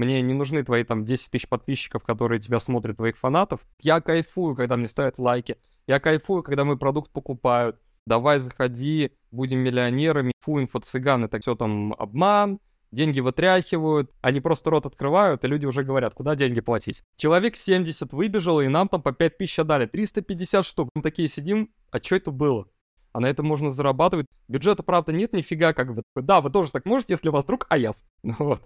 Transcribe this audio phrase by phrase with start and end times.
[0.00, 3.60] Мне не нужны твои там 10 тысяч подписчиков, которые тебя смотрят, твоих фанатов.
[3.80, 5.58] Я кайфую, когда мне ставят лайки.
[5.86, 7.78] Я кайфую, когда мой продукт покупают.
[8.06, 10.32] Давай заходи, будем миллионерами.
[10.40, 12.60] Фу, инфо-цыган, это все там обман,
[12.90, 17.02] деньги вытряхивают, они просто рот открывают, и люди уже говорят, куда деньги платить.
[17.16, 20.88] Человек 70 выбежал, и нам там по 5000 отдали, 350 штук.
[20.94, 22.68] Мы такие сидим, а что это было?
[23.12, 24.26] А на этом можно зарабатывать.
[24.48, 26.02] Бюджета, правда, нет нифига, как бы.
[26.16, 28.04] Да, вы тоже так можете, если у вас друг АЯС.
[28.22, 28.62] Ну вот.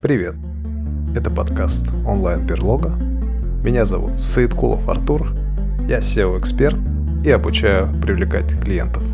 [0.00, 0.34] Привет.
[1.14, 2.90] Это подкаст онлайн-берлога.
[3.62, 5.32] Меня зовут Саидкулов Артур.
[5.88, 6.78] Я SEO-эксперт
[7.24, 9.04] и обучаю привлекать клиентов.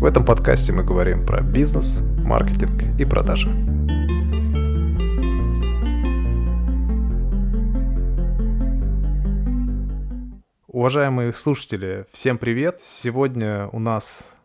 [0.00, 3.50] В этом подкасте мы говорим про бизнес, маркетинг и продажи.
[10.72, 12.78] Уважаемые слушатели, всем привет!
[12.80, 14.36] Сегодня у нас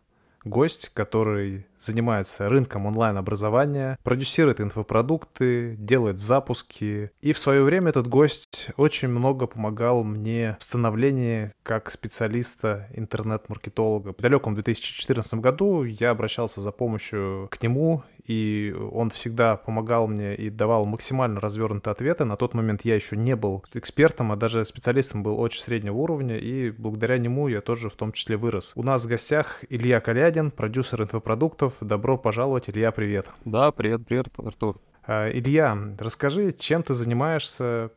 [0.42, 7.12] гость, который занимается рынком онлайн-образования, продюсирует инфопродукты, делает запуски.
[7.20, 14.12] И в свое время этот гость очень много помогал мне в становлении как специалиста интернет-маркетолога.
[14.12, 20.34] В далеком 2014 году я обращался за помощью к нему, и он всегда помогал мне
[20.34, 22.24] и давал максимально развернутые ответы.
[22.24, 26.36] На тот момент я еще не был экспертом, а даже специалистом был очень среднего уровня,
[26.36, 28.72] и благодаря нему я тоже в том числе вырос.
[28.74, 31.74] У нас в гостях Илья Калядин, продюсер инфопродуктов.
[31.80, 33.26] Добро пожаловать, Илья, привет.
[33.44, 34.80] Да, привет, привет, Артур.
[35.06, 37.90] А, Илья, расскажи, чем ты занимаешься,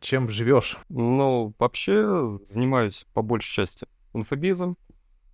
[0.00, 0.78] чем живешь?
[0.88, 4.76] Ну, вообще занимаюсь по большей части инфобизом,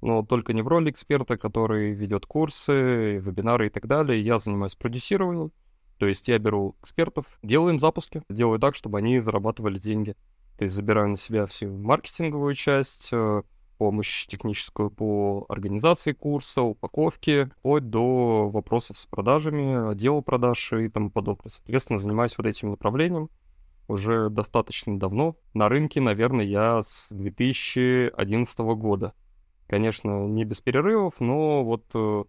[0.03, 4.22] но только не в роли эксперта, который ведет курсы, вебинары и так далее.
[4.22, 5.53] Я занимаюсь продюсированием,
[5.98, 10.17] то есть я беру экспертов, делаю им запуски, делаю так, чтобы они зарабатывали деньги.
[10.58, 13.42] То есть забираю на себя всю маркетинговую часть, э,
[13.78, 21.11] помощь техническую по организации курса, упаковке, вплоть до вопросов с продажами, отдела продаж и тому
[21.11, 21.50] подобное.
[21.50, 23.30] Соответственно, занимаюсь вот этим направлением
[23.89, 25.36] уже достаточно давно.
[25.55, 29.14] На рынке, наверное, я с 2011 года.
[29.72, 32.24] Конечно, не без перерывов, но вот э,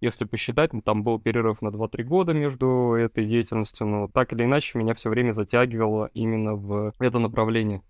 [0.00, 4.42] если посчитать, ну, там был перерыв на 2-3 года между этой деятельностью, но так или
[4.42, 7.82] иначе меня все время затягивало именно в это направление.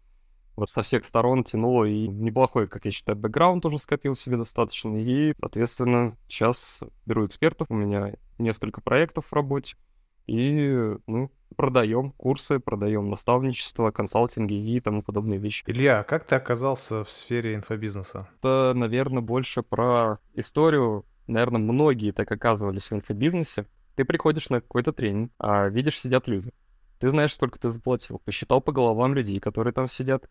[0.54, 4.94] Вот со всех сторон тянуло, и неплохой, как я считаю, бэкграунд уже скопил себе достаточно,
[4.94, 9.76] и, соответственно, сейчас беру экспертов, у меня несколько проектов в работе,
[10.26, 15.64] и, ну, продаем курсы, продаем наставничество, консалтинги и тому подобные вещи.
[15.66, 18.28] Илья, а как ты оказался в сфере инфобизнеса?
[18.38, 21.04] Это, наверное, больше про историю.
[21.26, 23.66] Наверное, многие так оказывались в инфобизнесе.
[23.94, 26.50] Ты приходишь на какой-то тренинг, а видишь, сидят люди.
[26.98, 28.20] Ты знаешь, сколько ты заплатил.
[28.24, 30.28] Посчитал по головам людей, которые там сидят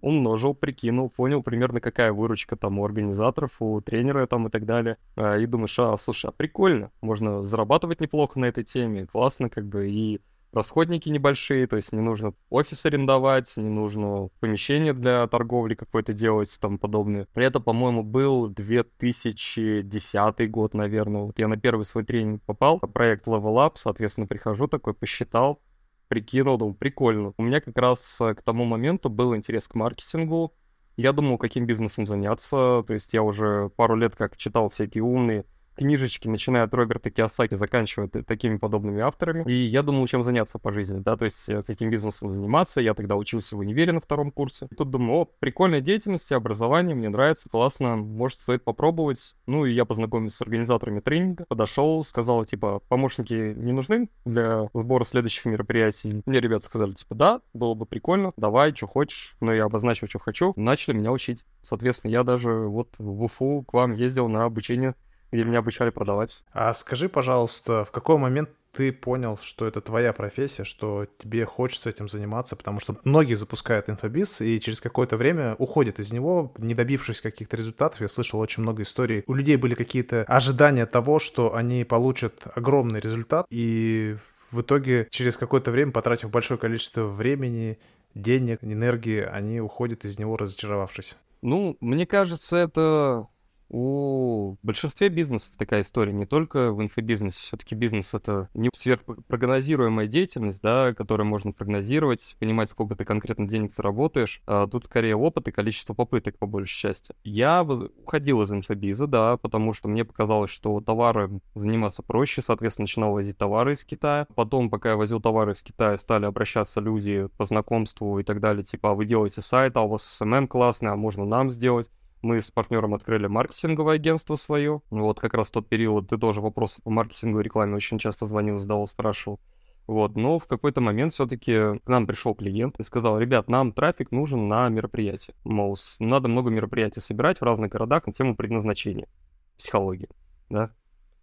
[0.00, 4.96] умножил, прикинул, понял примерно какая выручка там у организаторов, у тренера там и так далее.
[5.16, 9.66] А, и думаешь, а, слушай, а прикольно, можно зарабатывать неплохо на этой теме, классно как
[9.66, 10.20] бы, и
[10.52, 16.56] расходники небольшие, то есть не нужно офис арендовать, не нужно помещение для торговли какое-то делать,
[16.60, 17.26] там подобное.
[17.34, 21.22] Это, по-моему, был 2010 год, наверное.
[21.22, 25.60] Вот я на первый свой тренинг попал, проект Level Up, соответственно, прихожу такой, посчитал,
[26.08, 27.32] прикинул, думал, прикольно.
[27.38, 30.54] У меня как раз э, к тому моменту был интерес к маркетингу.
[30.96, 32.82] Я думал, каким бизнесом заняться.
[32.86, 35.44] То есть я уже пару лет как читал всякие умные
[35.78, 39.44] книжечки, начиная от Роберта Киосаки, заканчивая такими подобными авторами.
[39.50, 42.80] И я думал, чем заняться по жизни, да, то есть э, каким бизнесом заниматься.
[42.80, 44.66] Я тогда учился в универе на втором курсе.
[44.70, 49.36] И тут думаю, о, прикольная деятельность, образование, мне нравится, классно, может, стоит попробовать.
[49.46, 55.04] Ну, и я познакомился с организаторами тренинга, подошел, сказал, типа, помощники не нужны для сбора
[55.04, 56.22] следующих мероприятий.
[56.26, 59.36] Мне ребята сказали, типа, да, было бы прикольно, давай, что хочешь.
[59.40, 60.52] Но я обозначил, что хочу.
[60.56, 61.44] Начали меня учить.
[61.62, 64.94] Соответственно, я даже вот в Уфу к вам ездил на обучение
[65.32, 66.44] где меня обучали продавать.
[66.52, 71.88] А скажи, пожалуйста, в какой момент ты понял, что это твоя профессия, что тебе хочется
[71.90, 76.74] этим заниматься, потому что многие запускают инфобиз и через какое-то время уходят из него, не
[76.74, 78.00] добившись каких-то результатов.
[78.00, 79.24] Я слышал очень много историй.
[79.26, 84.16] У людей были какие-то ожидания того, что они получат огромный результат, и
[84.50, 87.78] в итоге через какое-то время, потратив большое количество времени,
[88.14, 91.16] денег, энергии, они уходят из него разочаровавшись.
[91.42, 93.26] Ну, мне кажется, это
[93.68, 97.42] у большинстве бизнесов такая история, не только в инфобизнесе.
[97.42, 103.72] Все-таки бизнес— это не сверхпрогнозируемая деятельность, да, которую можно прогнозировать, понимать, сколько ты конкретно денег
[103.72, 104.42] заработаешь.
[104.46, 107.14] А тут скорее опыт и количество попыток, по большей части.
[107.24, 113.12] Я уходил из инфобиза, да, потому что мне показалось, что товары заниматься проще, соответственно, начинал
[113.12, 114.26] возить товары из Китая.
[114.34, 118.64] Потом, пока я возил товары из Китая, стали обращаться люди по знакомству и так далее,
[118.64, 121.90] типа, а вы делаете сайт, а у вас SMM классный, а можно нам сделать.
[122.22, 124.82] Мы с партнером открыли маркетинговое агентство свое.
[124.90, 128.26] Вот как раз в тот период ты тоже вопрос по маркетингу и рекламе очень часто
[128.26, 129.40] звонил, задавал, спрашивал.
[129.88, 134.12] Вот, но в какой-то момент все-таки к нам пришел клиент и сказал, ребят, нам трафик
[134.12, 135.34] нужен на мероприятие.
[135.44, 139.08] Мол, надо много мероприятий собирать в разных городах на тему предназначения,
[139.56, 140.10] психологии,
[140.50, 140.72] да.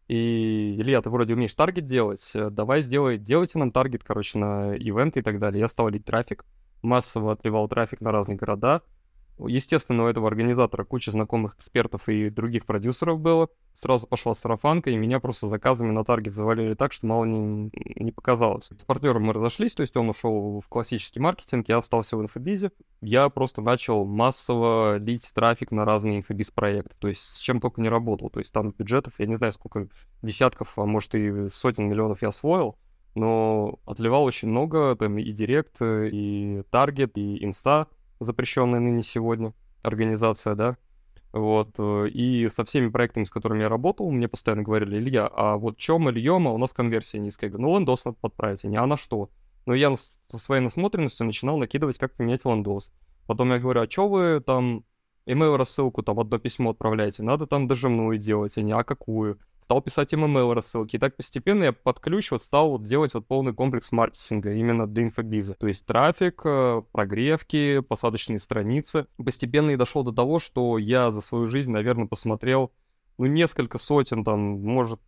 [0.08, 4.76] И, Илья, ты вроде умеешь таргет делать, э, давай сделай, делайте нам таргет, короче, на
[4.76, 5.60] ивенты и так далее.
[5.60, 6.44] Я стал лить трафик,
[6.82, 8.82] массово отливал трафик на разные города,
[9.38, 13.50] Естественно, у этого организатора куча знакомых экспертов и других продюсеров было.
[13.74, 18.12] Сразу пошла сарафанка, и меня просто заказами на таргет завалили так, что мало не, не
[18.12, 18.70] показалось.
[18.76, 22.72] С партнером мы разошлись, то есть он ушел в классический маркетинг, я остался в инфобизе.
[23.02, 27.90] Я просто начал массово лить трафик на разные инфобиз-проекты, то есть с чем только не
[27.90, 28.30] работал.
[28.30, 29.90] То есть там бюджетов, я не знаю, сколько
[30.22, 32.78] десятков, а может и сотен миллионов я освоил
[33.16, 37.88] но отливал очень много, там и Директ, и Таргет, и Инста,
[38.20, 40.78] запрещенная ныне сегодня организация, да,
[41.36, 45.58] вот, э, и со всеми проектами, с которыми я работал, мне постоянно говорили, Илья, а
[45.58, 47.50] вот чем или Йома, у нас конверсия низкая.
[47.50, 49.30] Я говорю, ну, лендос надо подправить, а не а на что?
[49.66, 52.94] Но я со своей насмотренностью начинал накидывать, как поменять лендос.
[53.28, 54.86] Потом я говорю, а что вы там
[55.28, 59.38] email рассылку, там одно письмо отправляете, надо там дожимную делать, а не а какую.
[59.66, 60.96] Стал писать email рассылки.
[60.96, 64.86] И так постепенно я под ключ вот стал вот делать вот полный комплекс маркетинга именно
[64.86, 65.56] для инфобиза.
[65.56, 69.08] То есть трафик, э, прогревки, посадочные страницы.
[69.18, 72.74] Постепенно и дошел до того, что я за свою жизнь, наверное, посмотрел
[73.18, 75.00] ну, несколько сотен, там, может,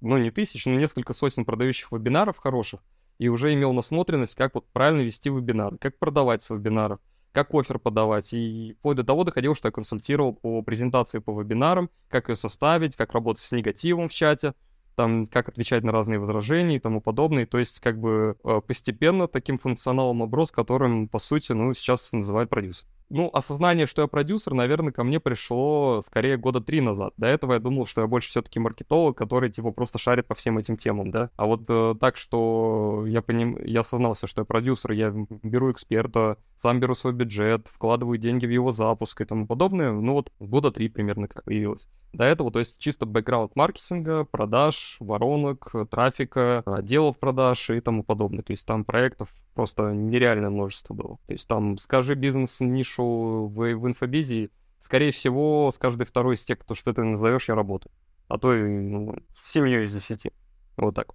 [0.00, 2.84] ну, не тысяч, но несколько сотен продающих вебинаров хороших,
[3.18, 7.00] и уже имел насмотренность, как вот правильно вести вебинар, как продавать с вебинаров,
[7.36, 8.32] как офер подавать.
[8.32, 12.96] И вплоть до того доходило, что я консультировал по презентации по вебинарам, как ее составить,
[12.96, 14.54] как работать с негативом в чате,
[14.94, 17.44] там, как отвечать на разные возражения и тому подобное.
[17.44, 22.48] То есть, как бы э, постепенно таким функционалом оброс, которым, по сути, ну, сейчас называют
[22.48, 22.86] продюсер.
[23.08, 27.14] Ну, осознание, что я продюсер, наверное, ко мне пришло скорее года три назад.
[27.16, 30.58] До этого я думал, что я больше все-таки маркетолог, который, типа, просто шарит по всем
[30.58, 31.30] этим темам, да.
[31.36, 33.56] А вот э, так, что я поним...
[33.64, 38.50] я осознался, что я продюсер, я беру эксперта, сам беру свой бюджет, вкладываю деньги в
[38.50, 41.88] его запуск и тому подобное, ну вот года три примерно как появилось.
[42.12, 48.42] До этого, то есть чисто бэкграунд маркетинга, продаж, воронок, трафика, отделов продаж и тому подобное.
[48.42, 51.18] То есть там проектов просто нереальное множество было.
[51.26, 56.58] То есть там скажи бизнес-нишу в, в инфобизе, скорее всего, с каждой второй из тех,
[56.58, 57.92] кто что ты назовешь, я работаю.
[58.28, 60.32] А то ну, с семьей из десяти.
[60.76, 61.14] Вот так.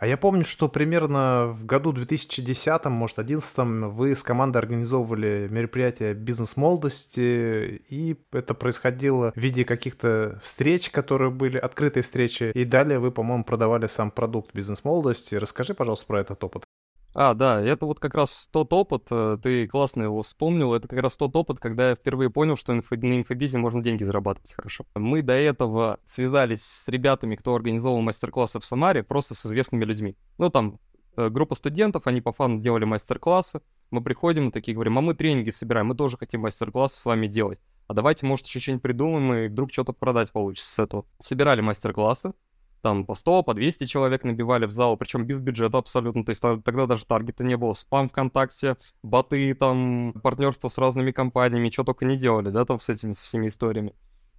[0.00, 6.14] А я помню, что примерно в году 2010, может, 2011 вы с командой организовывали мероприятие
[6.14, 13.10] бизнес-молодости, и это происходило в виде каких-то встреч, которые были открытые встречи, и далее вы,
[13.10, 15.34] по-моему, продавали сам продукт бизнес-молодости.
[15.34, 16.64] Расскажи, пожалуйста, про этот опыт.
[17.12, 21.00] А, да, это вот как раз тот опыт, э, ты классно его вспомнил, это как
[21.00, 24.84] раз тот опыт, когда я впервые понял, что на инфобизе можно деньги зарабатывать хорошо.
[24.94, 30.16] Мы до этого связались с ребятами, кто организовал мастер-классы в Самаре, просто с известными людьми.
[30.38, 30.78] Ну, там,
[31.16, 33.60] э, группа студентов, они по фану делали мастер-классы,
[33.90, 37.26] мы приходим и такие говорим, а мы тренинги собираем, мы тоже хотим мастер-классы с вами
[37.26, 37.60] делать.
[37.88, 41.06] А давайте, может, еще что-нибудь придумаем, и вдруг что-то продать получится с этого.
[41.18, 42.34] Собирали мастер-классы,
[42.80, 46.42] там по 100, по 200 человек набивали в зал, причем без бюджета абсолютно, то есть
[46.42, 52.04] тогда даже таргета не было, спам ВКонтакте, боты, там, партнерство с разными компаниями, что только
[52.04, 53.94] не делали, да, там с этими, со всеми историями.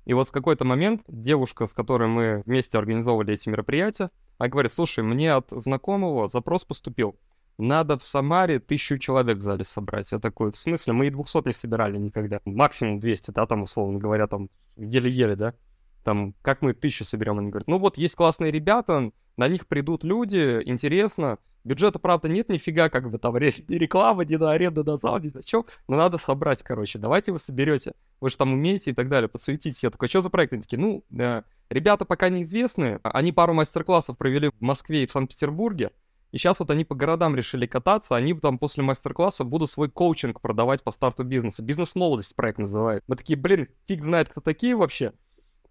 [0.06, 4.72] И вот в какой-то момент девушка, с которой мы вместе организовывали эти мероприятия, она говорит,
[4.72, 7.20] слушай, мне от знакомого запрос поступил,
[7.60, 10.12] надо в Самаре тысячу человек в зале собрать.
[10.12, 12.40] Я такой, в смысле, мы и 200 не собирали никогда.
[12.46, 15.54] Максимум 200, да, там, условно говоря, там, еле-еле, да
[16.04, 20.04] там, как мы тысячу соберем, они говорят, ну вот есть классные ребята, на них придут
[20.04, 24.98] люди, интересно, бюджета, правда, нет нифига, как бы там ни реклама, ни на аренду, на
[24.98, 28.92] зал, ни на чем, но надо собрать, короче, давайте вы соберете, вы же там умеете
[28.92, 29.84] и так далее, подсуетитесь.
[29.84, 30.54] Я такой, что за проект?
[30.54, 35.12] Они такие, ну, да, ребята пока неизвестны, они пару мастер-классов провели в Москве и в
[35.12, 35.92] Санкт-Петербурге,
[36.32, 40.40] и сейчас вот они по городам решили кататься, они там после мастер-класса будут свой коучинг
[40.40, 41.62] продавать по старту бизнеса.
[41.62, 43.04] Бизнес-молодость проект называют.
[43.08, 45.12] Мы такие, блин, фиг знает, кто такие вообще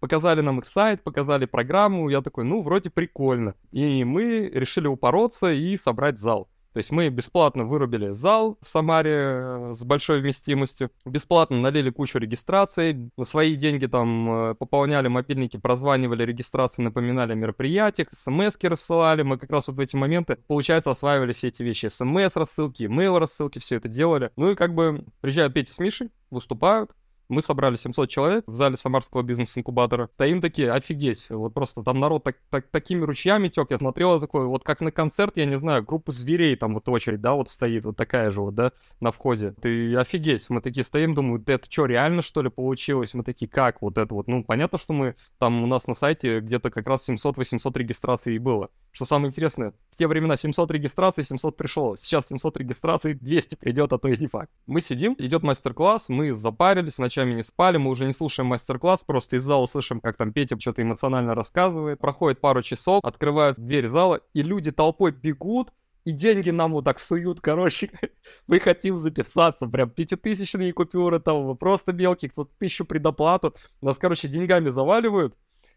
[0.01, 3.55] показали нам их сайт, показали программу, я такой, ну, вроде прикольно.
[3.71, 6.49] И мы решили упороться и собрать зал.
[6.73, 12.17] То есть мы бесплатно вырубили зал в Самаре э, с большой вместимостью, бесплатно налили кучу
[12.17, 19.21] регистраций, на свои деньги там э, пополняли мобильники, прозванивали регистрации, напоминали о мероприятиях, смс рассылали,
[19.21, 23.19] мы как раз вот в эти моменты, получается, осваивали все эти вещи, смс рассылки, имейл
[23.19, 24.31] рассылки, все это делали.
[24.37, 26.95] Ну и как бы приезжают Петя с Мишей, выступают,
[27.31, 30.09] Мы собрали 700 человек в зале Самарского бизнес-инкубатора.
[30.11, 33.71] Стоим такие, офигеть, вот просто там народ так, так, такими ручьями тек.
[33.71, 37.21] Я смотрел такой, вот как на концерт, я не знаю, группа зверей там вот очередь,
[37.21, 39.55] да, вот стоит, вот такая же вот, да, на входе.
[39.61, 43.13] Ты офигеть, мы такие стоим, думаю, это что, реально что ли получилось?
[43.13, 44.27] Мы такие, как вот это вот?
[44.27, 48.71] Ну, понятно, что мы там у нас на сайте где-то как раз 700-800 регистраций было.
[48.91, 51.95] Что самое интересное, в те времена 700 регистраций, 700 пришло.
[51.95, 54.51] Сейчас 700 регистраций, 200 придет, а то и не факт.
[54.65, 59.35] Мы сидим, идет мастер-класс, мы запарились, ночами не спали, мы уже не слушаем мастер-класс, просто
[59.35, 61.99] из зала слышим, как там Петя что-то эмоционально рассказывает.
[61.99, 65.69] Проходит пару часов, открывают дверь зала, и люди толпой бегут,
[66.03, 67.91] и деньги нам вот так суют, короче.
[68.47, 73.55] Мы хотим записаться, прям пятитысячные купюры там, просто мелкие, кто-то тысячу предоплату.
[73.81, 75.35] Нас, короче, деньгами заваливают.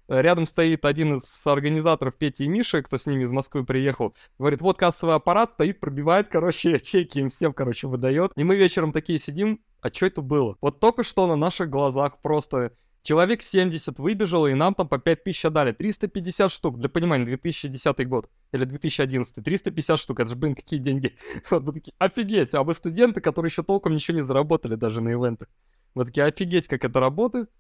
[0.09, 4.15] Рядом стоит один из организаторов Пети и Миши, кто с ними из Москвы приехал.
[4.39, 8.33] Говорит, вот кассовый аппарат стоит, пробивает, короче, чеки им всем, короче, выдает.
[8.37, 10.57] И мы вечером такие сидим, а что это было?
[10.63, 12.73] Вот только что на наших глазах просто
[13.03, 15.73] человек 70 выбежало, и нам там по 5000 дали.
[15.73, 21.15] 350 штук, для понимания, 2010 год или 2011, 350 штук, это же, блин, какие деньги.
[21.51, 25.13] Вот мы такие, офигеть, а вы студенты, которые еще толком ничего не заработали даже на
[25.13, 25.49] ивентах.
[25.95, 27.51] Мы такие, офигеть, как это работает.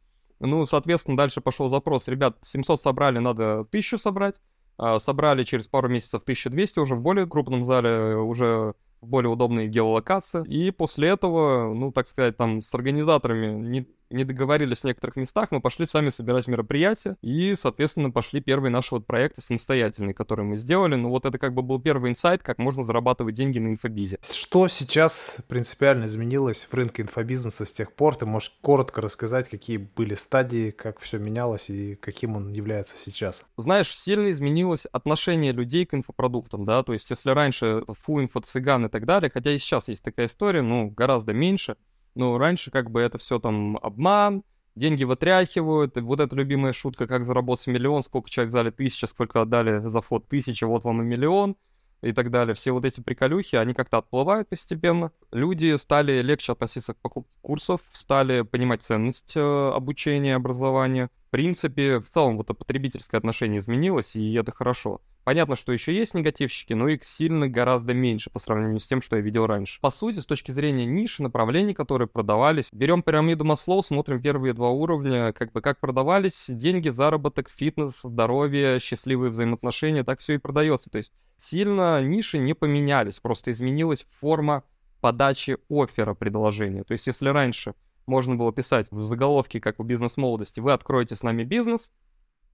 [0.41, 2.09] Ну, соответственно, дальше пошел запрос.
[2.09, 4.41] Ребят, 700 собрали, надо 1000 собрать.
[4.79, 9.69] А, собрали через пару месяцев 1200 уже в более крупном зале, уже в более удобные
[9.69, 10.45] геолокации.
[10.47, 15.51] И после этого, ну, так сказать, там с организаторами не, не договорились в некоторых местах,
[15.51, 20.57] мы пошли сами собирать мероприятия, и, соответственно, пошли первые наши вот проекты самостоятельные, которые мы
[20.57, 20.95] сделали.
[20.95, 24.19] Ну, вот это как бы был первый инсайт, как можно зарабатывать деньги на инфобизе.
[24.23, 28.17] Что сейчас принципиально изменилось в рынке инфобизнеса с тех пор?
[28.17, 33.45] Ты можешь коротко рассказать, какие были стадии, как все менялось и каким он является сейчас?
[33.57, 38.87] Знаешь, сильно изменилось отношение людей к инфопродуктам, да, то есть если раньше фу, инфо, цыган
[38.87, 41.77] и так далее, хотя и сейчас есть такая история, ну, гораздо меньше,
[42.15, 44.45] ну, раньше как бы это все там обман,
[44.75, 49.89] деньги вытряхивают, вот эта любимая шутка, как заработать миллион, сколько человек взяли тысяча, сколько отдали
[49.89, 51.57] за фот тысяча, вот вам и миллион
[52.03, 52.55] и так далее.
[52.55, 55.11] Все вот эти приколюхи, они как-то отплывают постепенно.
[55.33, 61.11] Люди стали легче относиться к покупке курсов, стали понимать ценность э, обучения, образования.
[61.35, 65.01] Принципе, в целом вот это потребительское отношение изменилось, и это хорошо.
[65.25, 69.17] Понятно, что еще есть негативщики, но их сильно гораздо меньше по сравнению с тем, что
[69.17, 69.81] я видел раньше.
[69.81, 74.71] По сути, с точки зрения ниши, направлений, которые продавались, берем пирамиду Маслоу, смотрим первые два
[74.71, 80.89] уровня, как бы как продавались деньги, заработок, фитнес, здоровье, счастливые взаимоотношения, так все и продается.
[80.89, 84.63] То есть сильно ниши не поменялись, просто изменилась форма
[85.01, 86.85] подачи оффера предложения.
[86.85, 87.75] То есть если раньше
[88.07, 91.93] можно было писать в заголовке, как в бизнес-молодости, вы откроете с нами бизнес,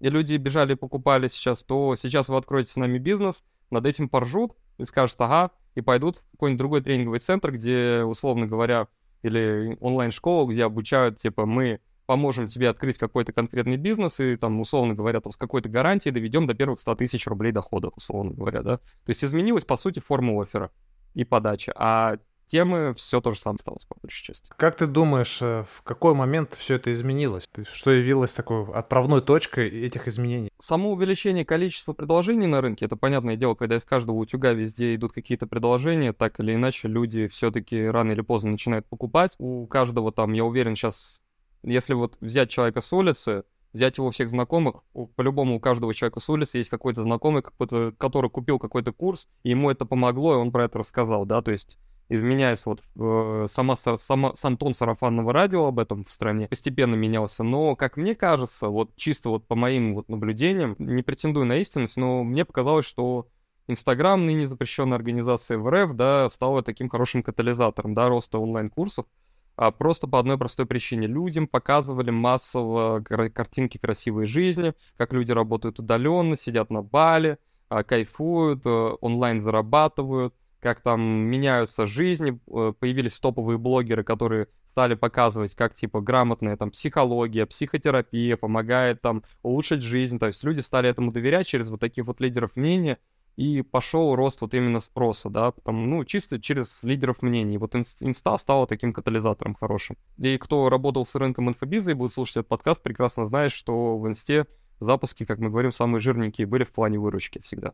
[0.01, 4.57] и люди бежали покупали сейчас, то сейчас вы откроете с нами бизнес, над этим поржут
[4.79, 8.89] и скажут, ага, и пойдут в какой-нибудь другой тренинговый центр, где, условно говоря,
[9.23, 14.95] или онлайн-школу, где обучают, типа, мы поможем тебе открыть какой-то конкретный бизнес и там, условно
[14.95, 18.79] говоря, там с какой-то гарантией доведем до первых 100 тысяч рублей дохода, условно говоря, да.
[18.79, 20.73] То есть изменилась, по сути, форма оффера
[21.15, 21.73] и подача.
[21.77, 22.19] А
[22.51, 24.51] темы все то же самое осталось, по большей части.
[24.57, 27.49] Как ты думаешь, э, в какой момент все это изменилось?
[27.73, 30.51] Что явилось такой отправной точкой этих изменений?
[30.59, 35.13] Само увеличение количества предложений на рынке, это понятное дело, когда из каждого утюга везде идут
[35.13, 39.37] какие-то предложения, так или иначе люди все-таки рано или поздно начинают покупать.
[39.39, 41.21] У каждого там, я уверен, сейчас,
[41.63, 44.83] если вот взять человека с улицы, взять его всех знакомых,
[45.15, 49.51] по-любому у каждого человека с улицы есть какой-то знакомый, какой который купил какой-то курс, и
[49.51, 51.79] ему это помогло, и он про это рассказал, да, то есть
[52.11, 57.45] изменяется вот э, сама, сама, сам тон сарафанного радио об этом в стране, постепенно менялся.
[57.45, 61.97] Но, как мне кажется, вот чисто вот по моим вот наблюдениям, не претендую на истинность,
[61.97, 63.29] но мне показалось, что
[63.69, 69.07] Инстаграм, ныне запрещенная организация в РФ, да, стала таким хорошим катализатором, да, роста онлайн-курсов,
[69.55, 71.07] а просто по одной простой причине.
[71.07, 77.39] Людям показывали массово картинки красивой жизни, как люди работают удаленно, сидят на бале,
[77.69, 84.95] а, кайфуют, э, онлайн зарабатывают, как там меняются жизни, э, появились топовые блогеры, которые стали
[84.95, 90.89] показывать, как, типа, грамотная там психология, психотерапия помогает там улучшить жизнь, то есть люди стали
[90.89, 92.99] этому доверять через вот таких вот лидеров мнения,
[93.37, 97.57] и пошел рост вот именно спроса, да, там, ну, чисто через лидеров мнений.
[97.57, 99.97] Вот инста стала таким катализатором хорошим.
[100.19, 104.07] И кто работал с рынком инфобиза и будет слушать этот подкаст, прекрасно знает, что в
[104.07, 104.47] инсте
[104.79, 107.73] запуски, как мы говорим, самые жирненькие были в плане выручки всегда.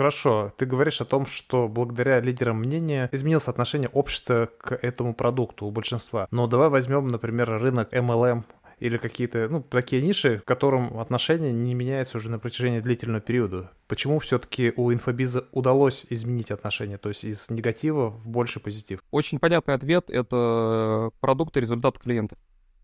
[0.00, 5.66] Хорошо, ты говоришь о том, что благодаря лидерам мнения изменилось отношение общества к этому продукту
[5.66, 6.26] у большинства.
[6.30, 8.44] Но давай возьмем, например, рынок MLM
[8.78, 13.72] или какие-то, ну, такие ниши, к которым отношение не меняется уже на протяжении длительного периода.
[13.88, 19.00] Почему все-таки у инфобиза удалось изменить отношение, то есть из негатива в больше позитив?
[19.10, 22.38] Очень понятный ответ— это продукты, результат клиентов.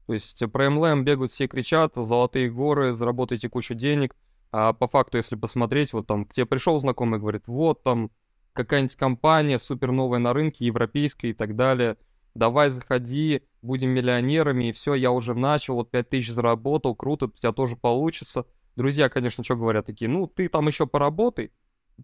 [0.06, 4.14] То есть про MLM бегают все кричат, золотые горы, заработайте кучу денег,
[4.52, 8.10] а по факту, если посмотреть, вот там к тебе пришел знакомый, говорит, вот там
[8.52, 11.96] какая-нибудь компания супер новая на рынке, европейская и так далее,
[12.34, 17.52] давай заходи, будем миллионерами, и все, я уже начал, вот 5000 заработал, круто, у тебя
[17.52, 18.46] тоже получится.
[18.76, 21.52] Друзья, конечно, что говорят такие, ну, ты там еще поработай,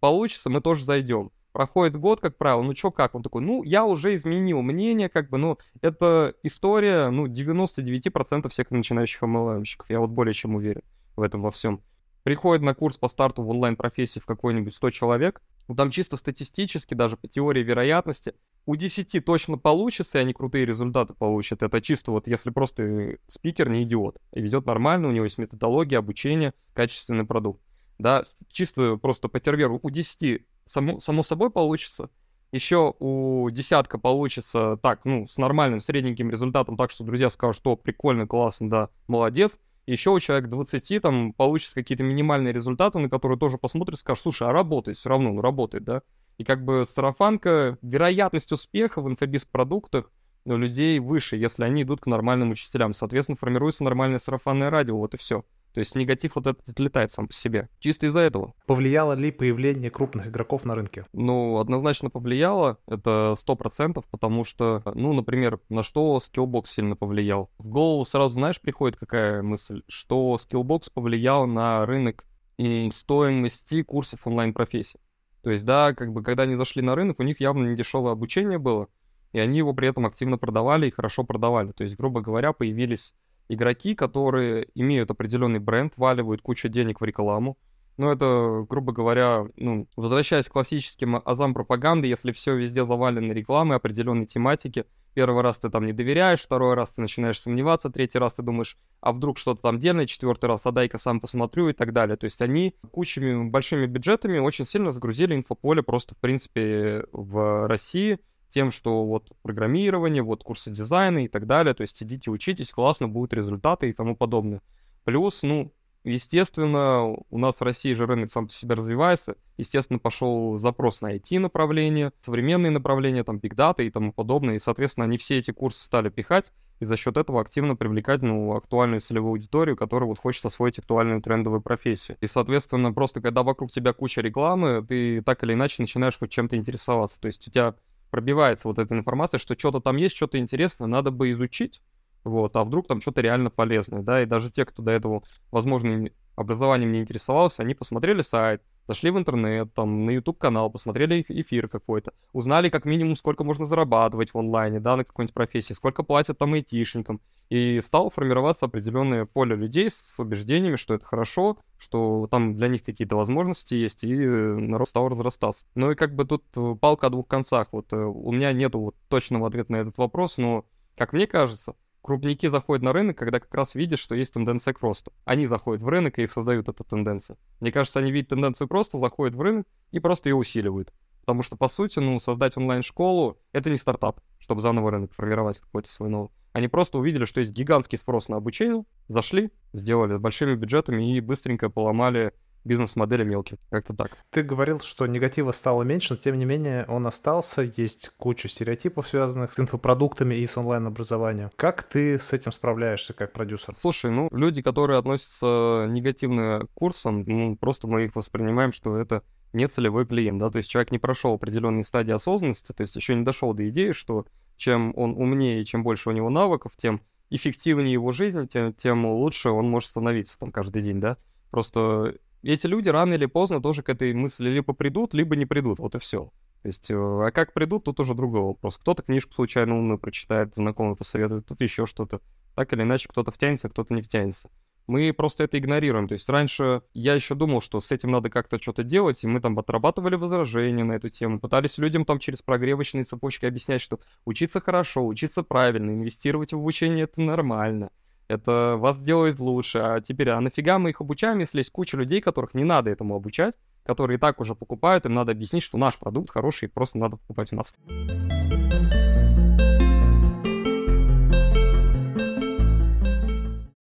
[0.01, 1.31] получится, мы тоже зайдем.
[1.53, 3.15] Проходит год, как правило, ну что как?
[3.15, 8.71] Он такой, ну, я уже изменил мнение, как бы, ну, это история, ну, 99% всех
[8.71, 10.83] начинающих MLM-щиков, я вот более чем уверен
[11.15, 11.83] в этом во всем.
[12.23, 16.95] Приходит на курс по старту в онлайн-профессии в какой-нибудь 100 человек, ну, там чисто статистически,
[16.95, 21.63] даже по теории вероятности, у 10 точно получится, и они крутые результаты получат.
[21.63, 25.99] Это чисто вот если просто спикер не идиот, и ведет нормально, у него есть методология,
[25.99, 27.61] обучение, качественный продукт.
[27.99, 32.11] Да, чисто просто по терверу у 10 само, само собой получится.
[32.53, 37.77] Еще у десятка получится так, ну, с нормальным средненьким результатом, так что друзья скажут, что
[37.77, 39.59] прикольно, классно, да, молодец.
[39.87, 44.49] Еще у человека 20 там получится какие-то минимальные результаты, на которые тоже посмотрят, скажут, слушай,
[44.49, 46.03] а работает все равно, ну, работает, да.
[46.39, 50.11] И как бы сарафанка, вероятность успеха в инфобиз-продуктах
[50.45, 52.95] у людей выше, если они идут к нормальным учителям.
[52.95, 55.45] Соответственно, формируется нормальное сарафанное радио, вот и все.
[55.73, 57.69] То есть негатив вот этот отлетает сам по себе.
[57.79, 58.55] Чисто из-за этого.
[58.67, 61.07] Повлияло ли появление крупных игроков на рынке?
[61.13, 62.79] Ну, однозначно повлияло.
[62.87, 67.51] Это сто процентов, потому что, ну, например, на что Skillbox сильно повлиял?
[67.59, 72.27] В голову сразу, знаешь, приходит какая мысль, что Skillbox повлиял на рынок
[72.59, 75.01] и стоимости курсов онлайн-профессий.
[75.43, 78.13] То есть, да, как бы, когда они зашли на рынок, у них явно не дешевое
[78.13, 78.89] обучение было,
[79.33, 81.73] и они его при этом активно продавали и хорошо продавали.
[81.73, 83.15] То есть, грубо говоря, появились
[83.53, 87.59] игроки, которые имеют определенный бренд, валивают кучу денег в рекламу.
[87.99, 93.77] Ну, это, грубо говоря, ну, возвращаясь к классическим азам пропаганды, если все везде завалено рекламой
[93.77, 98.35] определенной тематики, первый раз ты там не доверяешь, второй раз ты начинаешь сомневаться, третий раз
[98.35, 101.93] ты думаешь, а вдруг что-то там делает, четвертый раз, а дай-ка сам посмотрю и так
[101.93, 102.17] далее.
[102.17, 108.19] То есть они кучами большими бюджетами очень сильно загрузили инфополе просто, в принципе, в России,
[108.53, 113.09] тем, что вот программирование, вот курсы дизайна и так далее, то есть идите учитесь, классно
[113.09, 114.61] будут результаты и тому подобное.
[115.05, 115.73] Плюс, ну,
[116.05, 121.17] естественно, у нас в России же рынок сам по себе развивается, естественно, пошел запрос на
[121.17, 125.83] IT-направление, современные направления, там, Big Data и тому подобное, и, соответственно, они все эти курсы
[125.83, 130.45] стали пихать, и за счет этого активно привлекать, ну, актуальную целевую аудиторию, которая вот хочет
[130.45, 132.19] освоить актуальную трендовую профессию.
[132.21, 136.57] И, соответственно, просто когда вокруг тебя куча рекламы, ты так или иначе начинаешь хоть чем-то
[136.57, 137.77] интересоваться, то есть у тебя
[138.13, 141.81] пробивается вот эта информация, что что-то там есть, что-то интересное, надо бы изучить,
[142.25, 146.09] вот, а вдруг там что-то реально полезное, да, и даже те, кто до этого, возможно,
[146.37, 152.13] образованием не интересовался, они посмотрели сайт, зашли в интернет, там, на YouTube-канал, посмотрели эфир какой-то,
[152.33, 156.55] узнали как минимум, сколько можно зарабатывать в онлайне, да, на какой-нибудь профессии, сколько платят там
[156.55, 162.69] айтишникам, и стало формироваться определенное поле людей с убеждениями, что это хорошо, что там для
[162.69, 165.67] них какие-то возможности есть, и народ стал разрастаться.
[165.75, 168.81] Ну и как бы тут э, палка о двух концах, вот э, у меня нету
[168.81, 170.65] вот точного ответа на этот вопрос, но,
[170.97, 174.81] как мне кажется, крупники заходят на рынок, когда как раз видят, что есть тенденция к
[174.81, 175.13] росту.
[175.25, 177.39] Они заходят в рынок и создают эту тенденцию.
[177.61, 180.93] Мне кажется, они видят тенденцию к росту, заходят в рынок и просто ее усиливают.
[181.21, 185.89] Потому что, по сути, ну, создать онлайн-школу— это не стартап, чтобы заново рынок формировать какой-то
[185.89, 186.31] свой новый.
[186.53, 191.21] Они просто увидели, что есть гигантский спрос на обучение, зашли, сделали с большими бюджетами и
[191.21, 193.59] быстренько поломали бизнес-модели мелкие.
[193.71, 194.17] Как-то так.
[194.31, 197.63] Ты говорил, что негатива стало меньше, но тем не менее он остался.
[197.63, 201.51] Есть куча стереотипов, связанных с инфопродуктами и с онлайн-образованием.
[201.57, 203.75] Как ты с этим справляешься как продюсер?
[203.75, 209.23] Слушай, ну, люди, которые относятся негативно к курсам, ну, просто мы их воспринимаем, что это
[209.53, 213.15] не целевой клиент, да, то есть человек не прошел определенные стадии осознанности, то есть еще
[213.15, 214.25] не дошел до идеи, что
[214.57, 219.51] чем он умнее чем больше у него навыков, тем эффективнее его жизнь, тем, тем лучше
[219.51, 221.17] он может становиться там каждый день, да.
[221.51, 225.79] Просто эти люди рано или поздно тоже к этой мысли либо придут, либо не придут,
[225.79, 226.33] вот и все.
[226.63, 228.79] То есть, э, а как придут, тут уже другой вопрос.
[228.79, 232.21] Кто-то книжку случайно умную прочитает, знакомый посоветует, тут еще что-то.
[232.55, 234.51] Так или иначе, кто-то втянется, кто-то не втянется.
[234.87, 236.09] Мы просто это игнорируем.
[236.09, 239.41] То есть раньше я еще думал, что с этим надо как-то что-то делать, и мы
[239.41, 244.61] там отрабатывали возражения на эту тему, пытались людям там через прогревочные цепочки объяснять, что учиться
[244.61, 247.91] хорошо, учиться правильно, инвестировать в обучение это нормально
[248.33, 249.79] это вас делает лучше.
[249.79, 253.15] А теперь, а нафига мы их обучаем, если есть куча людей, которых не надо этому
[253.15, 257.17] обучать, которые и так уже покупают, им надо объяснить, что наш продукт хороший, просто надо
[257.17, 257.75] покупать у нас.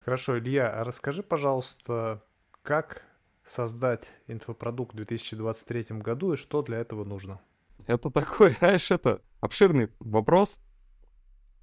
[0.04, 2.24] Хорошо, Илья, а расскажи, пожалуйста,
[2.64, 3.04] как
[3.44, 7.40] создать инфопродукт в 2023 году и что для этого нужно?
[7.86, 10.60] Это такой, знаешь, это обширный вопрос.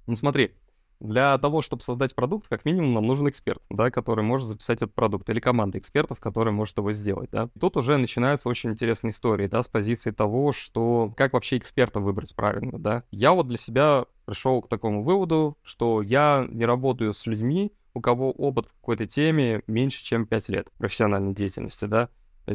[0.07, 0.55] Ну смотри,
[0.99, 4.93] для того, чтобы создать продукт, как минимум нам нужен эксперт, да, который может записать этот
[4.93, 7.49] продукт, или команда экспертов, которая может его сделать, да.
[7.59, 12.35] Тут уже начинаются очень интересные истории, да, с позиции того, что как вообще эксперта выбрать
[12.35, 13.03] правильно, да.
[13.11, 18.01] Я вот для себя пришел к такому выводу, что я не работаю с людьми, у
[18.01, 22.09] кого опыт в какой-то теме меньше, чем 5 лет профессиональной деятельности, да.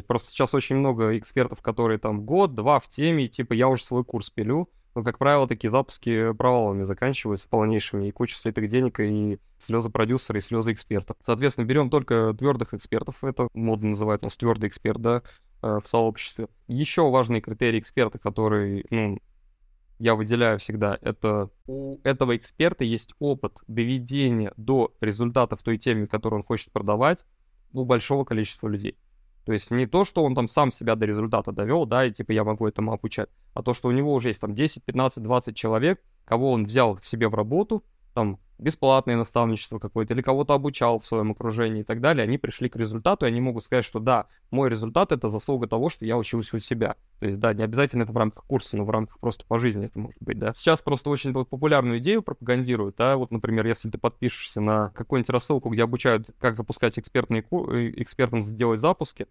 [0.07, 4.05] Просто сейчас очень много экспертов, которые там год-два в теме, и типа я уже свой
[4.05, 9.39] курс пилю, но, как правило, такие запуски провалами заканчиваются полнейшими, и куча слитых денег, и
[9.59, 11.15] слезы продюсера, и слезы эксперта.
[11.21, 15.23] Соответственно, берем только твердых экспертов, это модно называют нас твердый эксперт, да,
[15.63, 16.49] э, в сообществе.
[16.69, 19.19] Еще важный критерий эксперта, который, ну,
[19.99, 26.07] я выделяю всегда, это у этого эксперта есть опыт доведения до результата в той теме,
[26.07, 27.25] которую он хочет продавать,
[27.73, 28.97] у большого количества людей.
[29.45, 32.33] То есть не то, что он там сам себя до результата довел, да, и типа
[32.33, 35.57] я могу этому обучать, а то, что у него уже есть там 10, 15, 20
[35.57, 40.99] человек, кого он взял к себе в работу, там бесплатное наставничество какое-то, или кого-то обучал
[40.99, 44.01] в своем окружении и так далее, они пришли к результату, и они могут сказать, что
[44.01, 46.97] да, мой результат— это заслуга того, что я учился у себя.
[47.21, 49.87] То есть, да, не обязательно это в рамках курса, но в рамках просто по жизни
[49.87, 50.53] это может быть, да.
[50.53, 55.69] Сейчас просто очень популярную идею пропагандируют, да, вот, например, если ты подпишешься на какую-нибудь рассылку,
[55.71, 59.27] где обучают, как запускать экспертные, э, экспертам делать запуски,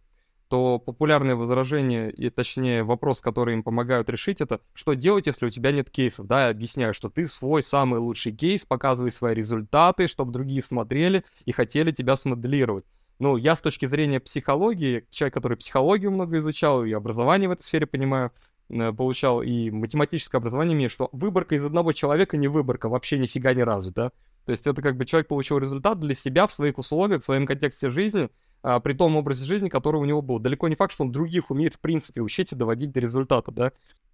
[0.54, 5.50] то популярное возражение, и точнее вопрос, который им помогают решить, это что делать, если у
[5.50, 6.28] тебя нет кейсов?
[6.28, 11.24] Да, я объясняю, что ты свой самый лучший кейс, показывай свои результаты, чтобы другие смотрели
[11.46, 12.86] и хотели тебя смоделировать.
[13.18, 17.64] Ну, я с точки зрения психологии, человек, который психологию много изучал, и образование в этой
[17.64, 18.32] сфере понимаю,
[18.70, 23.56] э, получал, и математическое образование имею, что выборка из одного человека не выборка вообще нифига
[23.56, 24.12] ни разу, да?
[24.46, 27.48] То есть это как бы человек получил результат для себя в своих условиях, в своем
[27.48, 28.30] контексте жизни,
[28.64, 30.40] а, при том образе жизни, который у него был.
[30.40, 33.72] Далеко не факт, что он других умеет в принципе учить и доводить до результата, да.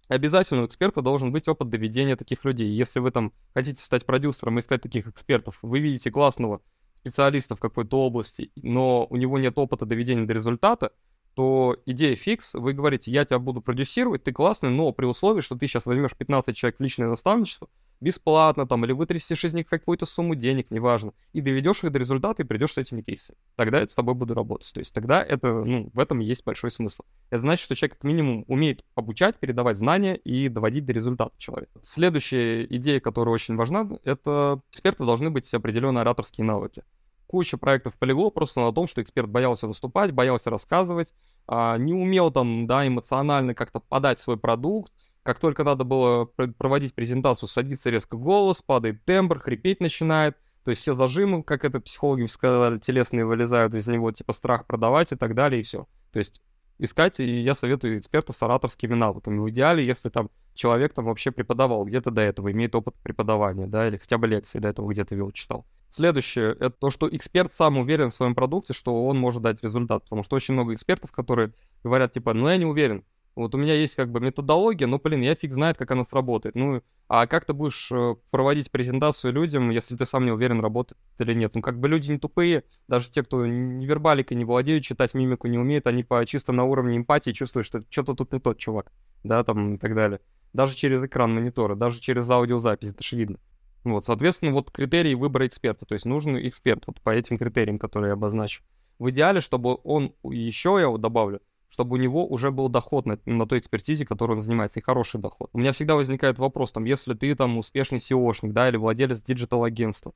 [0.08, 2.68] Обязательно у эксперта должен быть опыт доведения таких людей.
[2.68, 6.60] Если вы там хотите стать продюсером и искать таких экспертов, вы видите классного
[6.94, 10.92] специалиста в какой-то области, но у него нет опыта доведения до результата,
[11.34, 15.56] то идея фикс, вы говорите, я тебя буду продюсировать, ты классный, но при условии, что
[15.56, 17.68] ты сейчас возьмешь 15 человек в личное наставничество,
[18.00, 22.42] бесплатно там, или вытрясешь из них какую-то сумму денег, неважно, и доведешь их до результата
[22.42, 23.38] и придешь с этими кейсами.
[23.56, 24.72] Тогда я с тобой буду работать.
[24.72, 27.02] То есть тогда это, ну, в этом есть большой смысл.
[27.30, 31.72] Это значит, что человек как минимум умеет обучать, передавать знания и доводить до результата человека.
[31.82, 36.84] Следующая идея, которая очень важна, это эксперты должны быть определенные ораторские навыки.
[37.26, 41.14] Куча проектов полегло просто на том, что эксперт боялся выступать, боялся рассказывать,
[41.46, 46.94] а, не умел там, да, эмоционально как-то подать свой продукт, как только надо было проводить
[46.94, 50.36] презентацию, садится резко голос, падает тембр, хрипеть начинает.
[50.64, 55.12] То есть все зажимы, как это психологи сказали, телесные вылезают из него, типа страх продавать
[55.12, 55.86] и так далее, и все.
[56.12, 56.42] То есть
[56.78, 59.38] искать, и я советую эксперта с ораторскими навыками.
[59.38, 63.88] В идеале, если там человек там вообще преподавал где-то до этого, имеет опыт преподавания, да,
[63.88, 65.66] или хотя бы лекции до этого где-то вел, читал.
[65.88, 70.04] Следующее, это то, что эксперт сам уверен в своем продукте, что он может дать результат,
[70.04, 71.52] потому что очень много экспертов, которые
[71.82, 73.04] говорят, типа, ну я не уверен,
[73.36, 76.54] вот у меня есть как бы методология, но, блин, я фиг знает, как она сработает.
[76.54, 80.98] Ну, а как ты будешь э, проводить презентацию людям, если ты сам не уверен, работает
[81.18, 81.54] или нет?
[81.54, 85.46] Ну, как бы люди не тупые, даже те, кто не вербаликой не владеют, читать мимику
[85.46, 88.92] не умеют, они по чисто на уровне эмпатии чувствуют, что что-то тут не тот чувак,
[89.24, 90.20] да, там и так далее.
[90.52, 93.38] Даже через экран монитора, даже через аудиозапись, это же видно.
[93.84, 98.08] Вот, соответственно, вот критерии выбора эксперта, то есть нужен эксперт вот по этим критериям, которые
[98.10, 98.62] я обозначу.
[98.98, 101.40] В идеале, чтобы он, еще я вот добавлю,
[101.70, 105.20] чтобы у него уже был доход на, на той экспертизе, которой он занимается, и хороший
[105.20, 105.50] доход.
[105.52, 109.22] У меня всегда возникает вопрос, там, если ты там успешный SEO шник, да, или владелец
[109.22, 110.12] digital-агентства,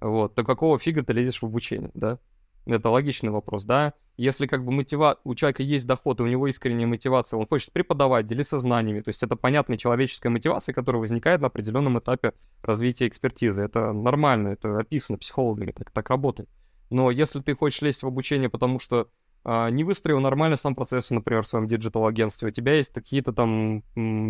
[0.00, 2.18] вот, то какого фига ты лезешь в обучение, да?
[2.66, 3.92] Это логичный вопрос, да?
[4.16, 5.18] Если как бы мотива...
[5.24, 9.10] у человека есть доход, и у него искренняя мотивация, он хочет преподавать, делиться знаниями, то
[9.10, 12.32] есть это понятная человеческая мотивация, которая возникает на определенном этапе
[12.62, 13.62] развития экспертизы.
[13.62, 16.48] Это нормально, это описано психологами, так, так работает.
[16.90, 19.08] Но если ты хочешь лезть в обучение, потому что
[19.44, 23.82] не выстроил нормально сам процесс, например, в своем digital-агентстве, у тебя есть какие-то там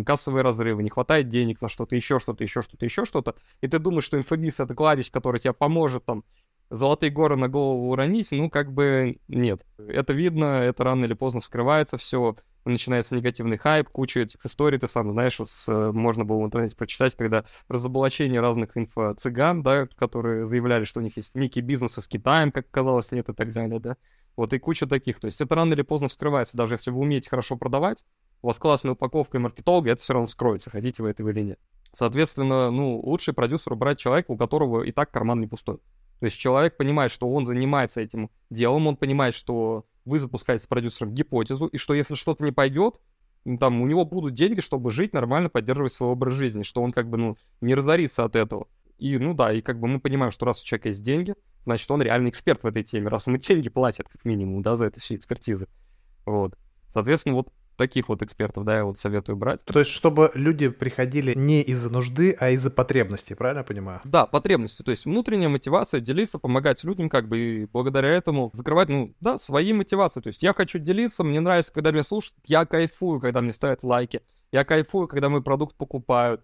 [0.05, 3.79] кассовые разрывы, не хватает денег на что-то, еще что-то, еще что-то, еще что-то, и ты
[3.79, 6.23] думаешь, что инфобиз— это кладезь, которая тебе поможет там
[6.69, 9.65] золотые горы на голову уронить, ну, как бы нет.
[9.77, 14.87] Это видно, это рано или поздно вскрывается все, начинается негативный хайп, куча этих историй, ты
[14.87, 20.45] сам знаешь, вот с, можно было в интернете прочитать, когда разоблачение разных инфо-цыган, да, которые
[20.45, 23.79] заявляли, что у них есть некий бизнес с Китаем, как оказалось, нет и так далее,
[23.79, 23.97] да,
[24.35, 25.19] вот и куча таких.
[25.19, 28.05] То есть это рано или поздно вскрывается, даже если вы умеете хорошо продавать,
[28.41, 31.59] у вас классная упаковка и маркетолога, это все равно вскроется, хотите вы это или нет.
[31.91, 35.77] Соответственно, ну, лучший продюсер брать человека, у которого и так карман не пустой.
[35.77, 40.63] То То есть человек понимает, что он занимается этим делом, он понимает, что вы запускаете
[40.63, 42.99] с продюсером гипотезу, и что если что-то не пойдет,
[43.59, 47.09] там у него будут деньги, чтобы жить нормально, поддерживать свой образ жизни, что он как
[47.09, 48.67] бы, ну, не разорится от этого.
[48.97, 51.89] И, ну да, и как бы мы понимаем, что раз у человека есть деньги, значит,
[51.91, 54.99] он реальный эксперт в этой теме, раз ему деньги платят, как минимум, да, за это
[54.99, 55.67] все экспертизы.
[56.25, 56.57] Вот.
[56.87, 59.63] Соответственно, вот таких вот экспертов, да, я вот советую брать.
[59.65, 64.01] То есть, чтобы люди приходили не из-за нужды, а из-за потребности, правильно я понимаю?
[64.05, 68.89] Да, потребности, то есть внутренняя мотивация делиться, помогать людям, как бы, и благодаря этому закрывать,
[68.89, 70.21] ну, да, свои мотивации.
[70.21, 73.83] То есть я хочу делиться, мне нравится, когда меня слушают, я кайфую, когда мне ставят
[73.83, 76.41] лайки, я кайфую, когда мой продукт покупают,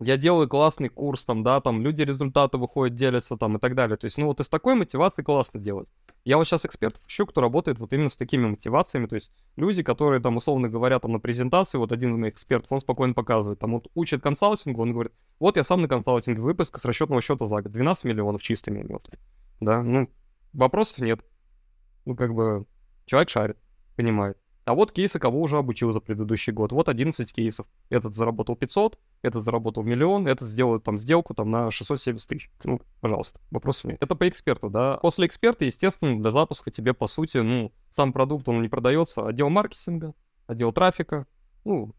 [0.00, 3.96] я делаю классный курс, там, да, там люди результаты выходят, делятся там и так далее.
[3.96, 5.92] То есть, ну вот из такой мотивации классно делать.
[6.24, 9.82] Я вот сейчас экспертов ищу, кто работает вот именно с такими мотивациями, то есть люди,
[9.82, 13.58] которые там условно говоря там на презентации, вот один из моих экспертов, он спокойно показывает,
[13.58, 17.46] там вот учит консалтингу, он говорит, вот я сам на консалтинге выпуска с расчетного счета
[17.46, 19.10] за год, 12 миллионов чистыми, вот.
[19.60, 20.08] Да, ну,
[20.54, 21.20] вопросов нет.
[22.06, 22.64] Ну, как бы,
[23.04, 23.58] человек шарит,
[23.96, 24.38] понимает.
[24.64, 26.72] А вот кейсы, кого уже обучил за предыдущий год.
[26.72, 27.66] Вот 11 кейсов.
[27.88, 32.50] Этот заработал 500, этот заработал миллион, этот сделает там сделку там на 670 тысяч.
[32.64, 33.98] Ну, пожалуйста, вопросов нет.
[34.00, 34.98] Это по эксперту, да.
[34.98, 39.26] После эксперта, естественно, для запуска тебе, по сути, ну, сам продукт, он не продается.
[39.26, 40.14] Отдел маркетинга,
[40.46, 41.26] отдел трафика,
[41.64, 41.94] ну,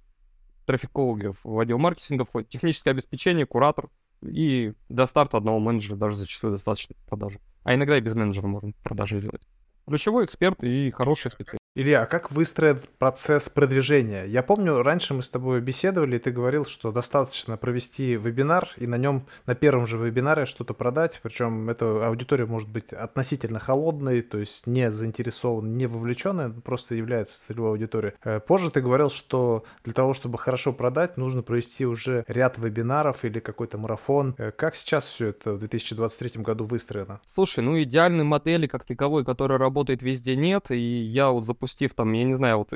[0.66, 3.90] трафикологов в отдел маркетинга входит, техническое обеспечение, куратор,
[4.22, 7.40] и до старта одного менеджера даже зачастую достаточно продажи.
[7.64, 9.48] А иногда и без менеджера можно продажи делать.
[9.88, 11.61] Ключевой эксперт и хороший специалист.
[11.74, 14.26] Илья, а как выстроен процесс продвижения?
[14.26, 18.88] Я помню, раньше мы с тобой беседовали, и ты говорил, что достаточно провести вебинар и
[18.88, 24.22] на нем, на первом же вебинаре что-то продать, причем эта аудитория может быть относительно холодной,
[24.22, 28.16] то есть не заинтересованной, не вовлеченной, просто является целевой аудиторией.
[28.26, 33.24] Э, позже ты говорил, что для того, чтобы хорошо продать, нужно провести уже ряд вебинаров
[33.24, 34.36] или какой-то марафон.
[34.38, 37.22] Э, как сейчас все это в 2023 году выстроено?
[37.26, 42.12] Слушай, ну идеальной модели как таковой, которая работает везде, нет, и я вот запустив там,
[42.14, 42.74] я не знаю, вот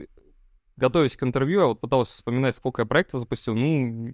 [0.78, 4.14] готовясь к интервью, я вот пытался вспоминать, сколько я проектов запустил, ну,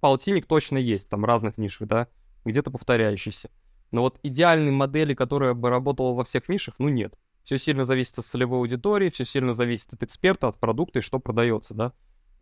[0.00, 2.08] полтинник точно есть, там разных нишах, да,
[2.44, 3.50] где-то повторяющиеся.
[3.92, 7.14] Но вот идеальной модели, которая бы работала во всех нишах, ну, нет.
[7.44, 11.18] Все сильно зависит от целевой аудитории, все сильно зависит от эксперта, от продукта и что
[11.18, 11.92] продается, да,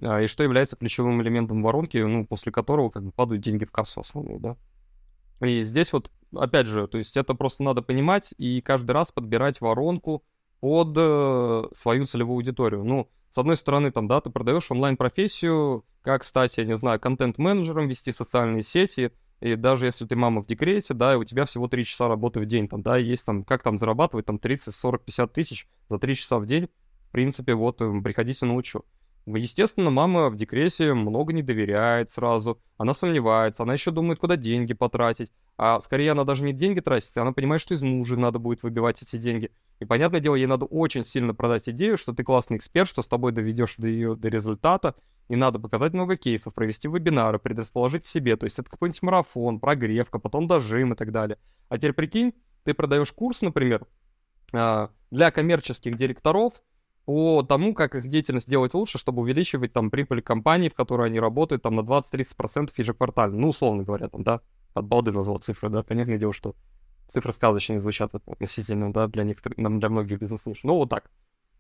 [0.02, 3.72] а, и что является ключевым элементом воронки, ну, после которого как бы падают деньги в
[3.72, 4.57] кассу основную, да.
[5.46, 9.61] И здесь вот, опять же, то есть это просто надо понимать и каждый раз подбирать
[9.61, 10.24] воронку,
[10.61, 12.85] под э, свою целевую аудиторию.
[12.85, 17.88] Ну, с одной стороны, там, да, ты продаешь онлайн-профессию, как стать, я не знаю, контент-менеджером,
[17.88, 21.68] вести социальные сети, и даже если ты мама в декрете, да, и у тебя всего
[21.68, 25.05] 3 часа работы в день, там, да, есть там, как там зарабатывать, там, 30, 40,
[25.05, 26.68] 50 тысяч за 3 часа в день,
[27.09, 28.85] в принципе, вот, э, приходите научу.
[29.37, 34.73] Естественно, мама в декрете много не доверяет сразу, она сомневается, она еще думает, куда деньги
[34.73, 38.62] потратить, а скорее она даже не деньги тратит, она понимает, что из мужа надо будет
[38.62, 39.51] выбивать эти деньги.
[39.81, 43.07] И, понятное дело, ей надо очень сильно продать идею, что ты классный эксперт, что с
[43.07, 44.95] тобой доведешь до ее до результата,
[45.29, 49.61] и надо показать много кейсов, провести вебинары, предрасположить к себе, то есть это какой-нибудь марафон,
[49.61, 51.38] прогревка, потом дожим и так далее.
[51.69, 52.33] А теперь прикинь,
[52.64, 53.87] ты продаешь курс, например,
[54.53, 56.62] а, для коммерческих директоров,
[57.09, 61.18] по тому, как их деятельность делать лучше, чтобы увеличивать там прибыль компании, в которой они
[61.18, 63.38] работают, там на 20-30% ежеквартально.
[63.38, 64.42] Ну, условно говоря, там, да,
[64.75, 66.55] от балды назвал цифры, да, понятное дело, что
[67.09, 70.61] цифры сказочные звучат относительно, да, для некоторых, для многих бизнес-ниш.
[70.64, 71.11] Ну, вот так.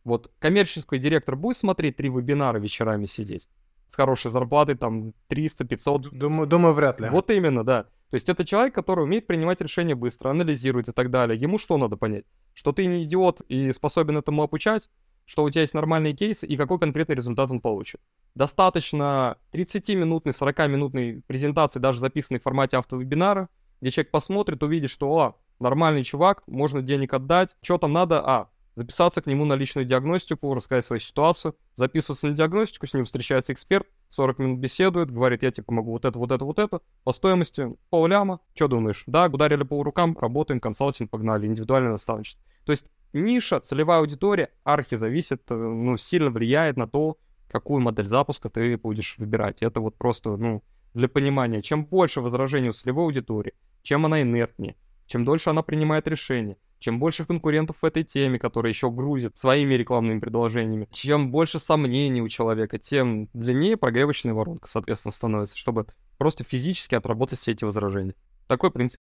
[0.04, 3.48] Вот коммерческий директор будет смотреть три вебинара вечерами сидеть
[3.86, 6.10] с хорошей зарплатой, там, 300-500.
[6.10, 7.08] Думаю, думаю, вряд ли.
[7.08, 7.84] Вот именно, да.
[8.10, 11.40] То есть это человек, который умеет принимать решения быстро, анализирует и так далее.
[11.40, 12.26] Ему что надо понять?
[12.52, 14.90] Что ты не идиот и способен этому обучать,
[15.28, 18.00] что у тебя есть нормальные кейсы и какой конкретный результат он получит.
[18.34, 23.50] Достаточно 30-минутной, 40-минутной презентации, даже записанной в формате автовебинара,
[23.82, 28.48] где человек посмотрит, увидит, что, о, нормальный чувак, можно денег отдать, что там надо, а,
[28.74, 33.52] записаться к нему на личную диагностику, рассказать свою ситуацию, записываться на диагностику, с ним встречается
[33.52, 37.12] эксперт, 40 минут беседует, говорит, я тебе помогу вот это, вот это, вот это, по
[37.12, 39.04] стоимости полляма, что думаешь?
[39.06, 42.42] Да, ударили по рукам, работаем, консалтинг, погнали, индивидуальное наставничество.
[42.64, 47.18] То есть ниша, целевая аудитория, архи зависит, э, ну, сильно влияет на то,
[47.50, 49.62] какую модель запуска ты будешь выбирать.
[49.62, 50.62] Это вот просто, ну,
[50.94, 51.62] для понимания.
[51.62, 56.98] Чем больше возражений у целевой аудитории, чем она инертнее, чем дольше она принимает решения, чем
[56.98, 62.28] больше конкурентов в этой теме, которые еще грузят своими рекламными предложениями, чем больше сомнений у
[62.28, 65.86] человека, тем длиннее прогревочная воронка, соответственно, становится, чтобы
[66.16, 68.14] просто физически отработать все эти возражения.
[68.46, 68.98] Такой принцип.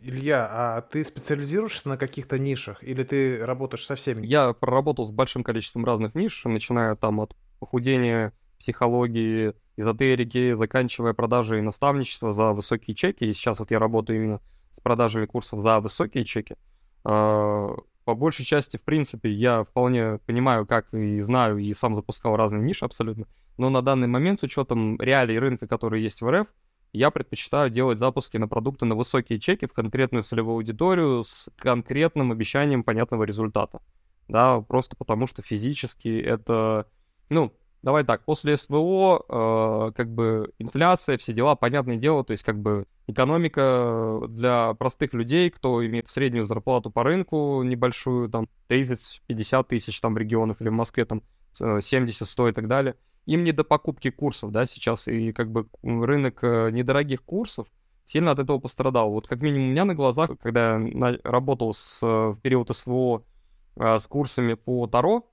[0.00, 4.26] Илья, а ты специализируешься на каких-то нишах или ты работаешь со всеми?
[4.26, 11.60] Я проработал с большим количеством разных ниш, начиная там от похудения, психологии, эзотерики, заканчивая продажей
[11.60, 13.24] и наставничество за высокие чеки.
[13.24, 14.40] И сейчас вот я работаю именно
[14.72, 16.56] с продажами курсов за высокие чеки.
[17.04, 22.36] А, по большей части, в принципе, я вполне понимаю, как и знаю, и сам запускал
[22.36, 23.26] разные ниши абсолютно.
[23.56, 26.48] Но на данный момент, с учетом реалий рынка, которые есть в РФ,
[26.92, 32.32] я предпочитаю делать запуски на продукты на высокие чеки в конкретную целевую аудиторию с конкретным
[32.32, 33.80] обещанием понятного результата.
[34.26, 36.86] Да, просто потому что физически это,
[37.28, 42.42] ну, давай так, после СВО, э, как бы инфляция, все дела, понятное дело, то есть
[42.42, 49.64] как бы экономика для простых людей, кто имеет среднюю зарплату по рынку небольшую, там 30-50
[49.68, 51.22] тысяч там в регионах или в Москве там
[51.58, 55.68] 70-100 э, и так далее, им не до покупки курсов, да, сейчас, и как бы
[55.82, 57.68] рынок э, недорогих курсов
[58.04, 59.10] сильно от этого пострадал.
[59.10, 63.22] Вот как минимум у меня на глазах, когда я работал с, в период СВО
[63.76, 65.30] с курсами по Таро,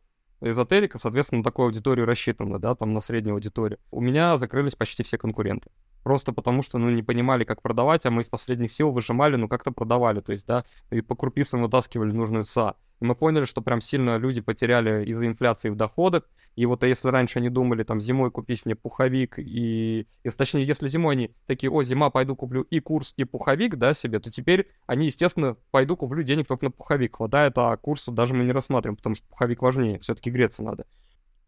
[0.52, 3.80] эзотерика, соответственно, на такую аудиторию рассчитана, да, там на среднюю аудиторию.
[3.92, 5.72] У меня закрылись почти все конкуренты.
[6.04, 9.48] Просто потому что, ну, не понимали, как продавать, а мы из последних сил выжимали, ну,
[9.48, 12.76] как-то продавали, то есть, да, и по крупицам вытаскивали нужную СА.
[13.00, 16.24] Мы поняли, что прям сильно люди потеряли из-за инфляции в доходах.
[16.56, 20.66] И вот а если раньше они думали, там, зимой купить мне пуховик, и, и точнее,
[20.66, 24.32] если зимой они такие, о, зима, пойду куплю и курс, и пуховик, да, себе, то
[24.32, 27.18] теперь они, естественно, пойду куплю денег только на пуховик.
[27.18, 30.86] Хватает, а курсу даже мы не рассматриваем, потому что пуховик важнее, все-таки греться надо.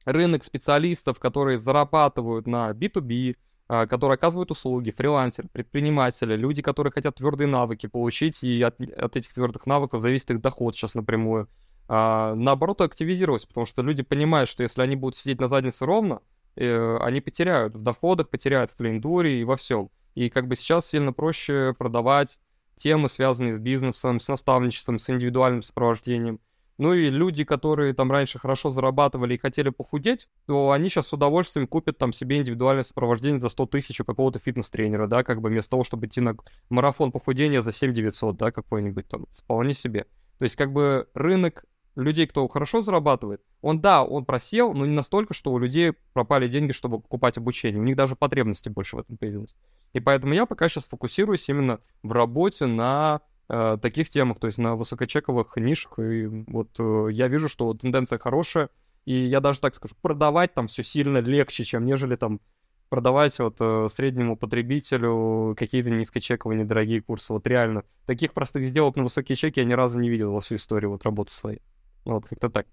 [0.03, 7.15] Рынок специалистов, которые зарабатывают на B2B, а, которые оказывают услуги, фрилансеры, предприниматели, люди, которые хотят
[7.15, 11.49] твердые навыки получить, и от, от этих твердых навыков зависит их доход сейчас напрямую.
[11.89, 16.21] А, наоборот, активизироваться, потому что люди понимают, что если они будут сидеть на заднице ровно,
[16.55, 19.89] э, они потеряют в доходах, потеряют в клиентуре и во всем.
[20.15, 22.39] И как бы сейчас сильно проще продавать
[22.75, 26.39] темы, связанные с бизнесом, с наставничеством, с индивидуальным сопровождением.
[26.77, 31.13] Ну и люди, которые там раньше хорошо зарабатывали и хотели похудеть, то они сейчас с
[31.13, 35.49] удовольствием купят там себе индивидуальное сопровождение за 100 тысяч у какого-то фитнес-тренера, да, как бы
[35.49, 36.37] вместо того, чтобы идти на
[36.69, 40.05] марафон похудения за 7 900, да, какой-нибудь там, вполне себе.
[40.37, 44.93] То есть как бы рынок людей, кто хорошо зарабатывает, он, да, он просел, но не
[44.93, 47.81] настолько, что у людей пропали деньги, чтобы покупать обучение.
[47.81, 49.55] У них даже потребности больше в этом появилось.
[49.93, 54.57] И поэтому я пока сейчас фокусируюсь именно в работе на э, таких темах, то есть
[54.57, 55.99] на высокочековых нишах.
[55.99, 58.69] И вот э, я вижу, что тенденция хорошая,
[59.05, 62.41] и я даже так скажу, продавать там все сильно легче, чем нежели там
[62.89, 67.33] продавать вот э, среднему потребителю какие-то низкочековые недорогие курсы.
[67.33, 67.83] Вот реально.
[68.05, 71.03] Таких простых сделок на высокие чеки я ни разу не видел во всю историю вот
[71.03, 71.61] работы своей.
[72.05, 72.67] Вот как-то так.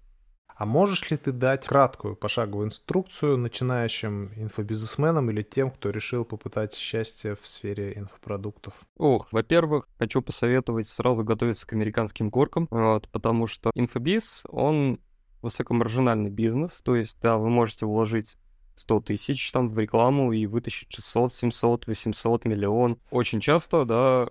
[0.55, 6.73] А можешь ли ты дать краткую пошаговую инструкцию начинающим инфобизнесменам или тем, кто решил попытать
[6.73, 8.73] счастье в сфере инфопродуктов?
[8.95, 15.01] Ох, во-первых, хочу посоветовать сразу готовиться к американским горкам, вот, потому что инфобиз, он
[15.41, 18.37] высокомаржинальный бизнес, то есть, да, вы можете вложить
[18.77, 22.97] 100 тысяч там в рекламу и вытащить 600, 700, 800, миллион.
[23.11, 24.29] Очень часто, да,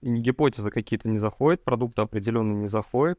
[0.00, 3.18] гипотезы какие-то не заходят, продукты определенно не заходят,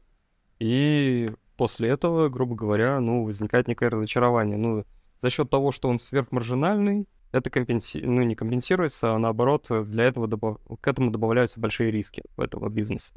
[0.60, 4.58] и после этого, грубо говоря, ну, возникает некое разочарование.
[4.58, 4.86] Ну,
[5.20, 8.02] за счет того, что он сверхмаржинальный, это компенси...
[8.02, 10.58] ну, не компенсируется, а наоборот, для этого добав...
[10.82, 13.14] к этому добавляются большие риски в этого бизнеса.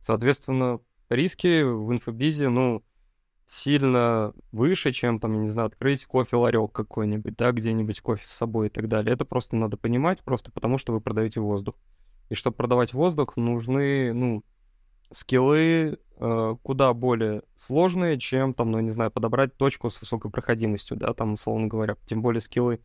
[0.00, 2.84] Соответственно, риски в инфобизе, ну,
[3.46, 8.68] сильно выше, чем, там, я не знаю, открыть кофе-ларек какой-нибудь, да, где-нибудь кофе с собой
[8.68, 9.12] и так далее.
[9.12, 11.74] Это просто надо понимать, просто потому что вы продаете воздух.
[12.28, 14.44] И чтобы продавать воздух, нужны, ну,
[15.10, 15.98] скиллы
[16.62, 21.32] куда более сложные, чем там, ну, не знаю, подобрать точку с высокой проходимостью, да, там,
[21.32, 21.96] условно говоря.
[22.04, 22.80] Тем более скиллы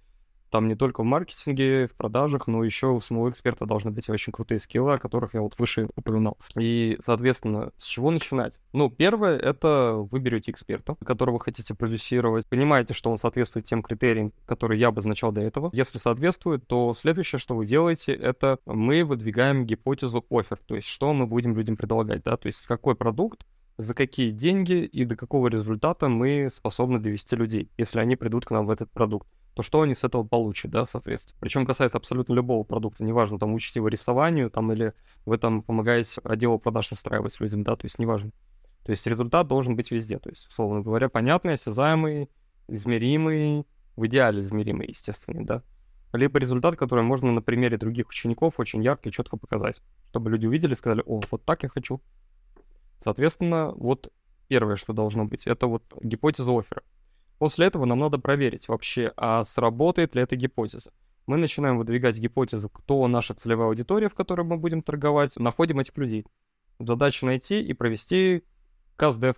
[0.49, 4.31] там не только в маркетинге, в продажах, но еще у самого эксперта должны быть очень
[4.31, 6.37] крутые скиллы, о которых я вот выше упоминал.
[6.57, 8.61] И, соответственно, с чего начинать?
[8.73, 12.47] Ну, первое— это выберете эксперта, которого хотите продюсировать.
[12.47, 15.69] Понимаете, что он соответствует тем критериям, которые я обозначал до этого.
[15.73, 21.13] Если соответствует, то следующее, что вы делаете, это мы выдвигаем гипотезу офер, то есть что
[21.13, 23.45] мы будем людям предлагать, да, то есть какой продукт,
[23.77, 28.51] за какие деньги и до какого результата мы способны довести людей, если они придут к
[28.51, 31.37] нам в этот продукт то что они с этого получат, да, соответственно.
[31.39, 34.93] Причем касается абсолютно любого продукта, неважно, там учите его рисованию, там, или
[35.25, 38.31] вы там помогаете отделу продаж настраивать людям, да, то есть неважно.
[38.83, 42.29] То есть результат должен быть везде, то есть, условно говоря, понятный, осязаемый,
[42.67, 43.65] измеримый,
[43.95, 45.63] в идеале измеримый, естественно, да.
[46.11, 50.47] Либо результат, который можно на примере других учеников очень ярко и четко показать, чтобы люди
[50.47, 52.01] увидели и сказали, о, вот так я хочу.
[52.99, 54.11] Соответственно, вот
[54.49, 56.83] первое, что должно быть, это вот гипотеза оффера.
[57.37, 60.91] После этого нам надо проверить вообще, а сработает ли эта гипотеза.
[61.27, 65.97] Мы начинаем выдвигать гипотезу, кто наша целевая аудитория, в которой мы будем торговать, находим этих
[65.97, 66.25] людей.
[66.79, 68.43] Задача найти и провести
[68.95, 69.35] каздев.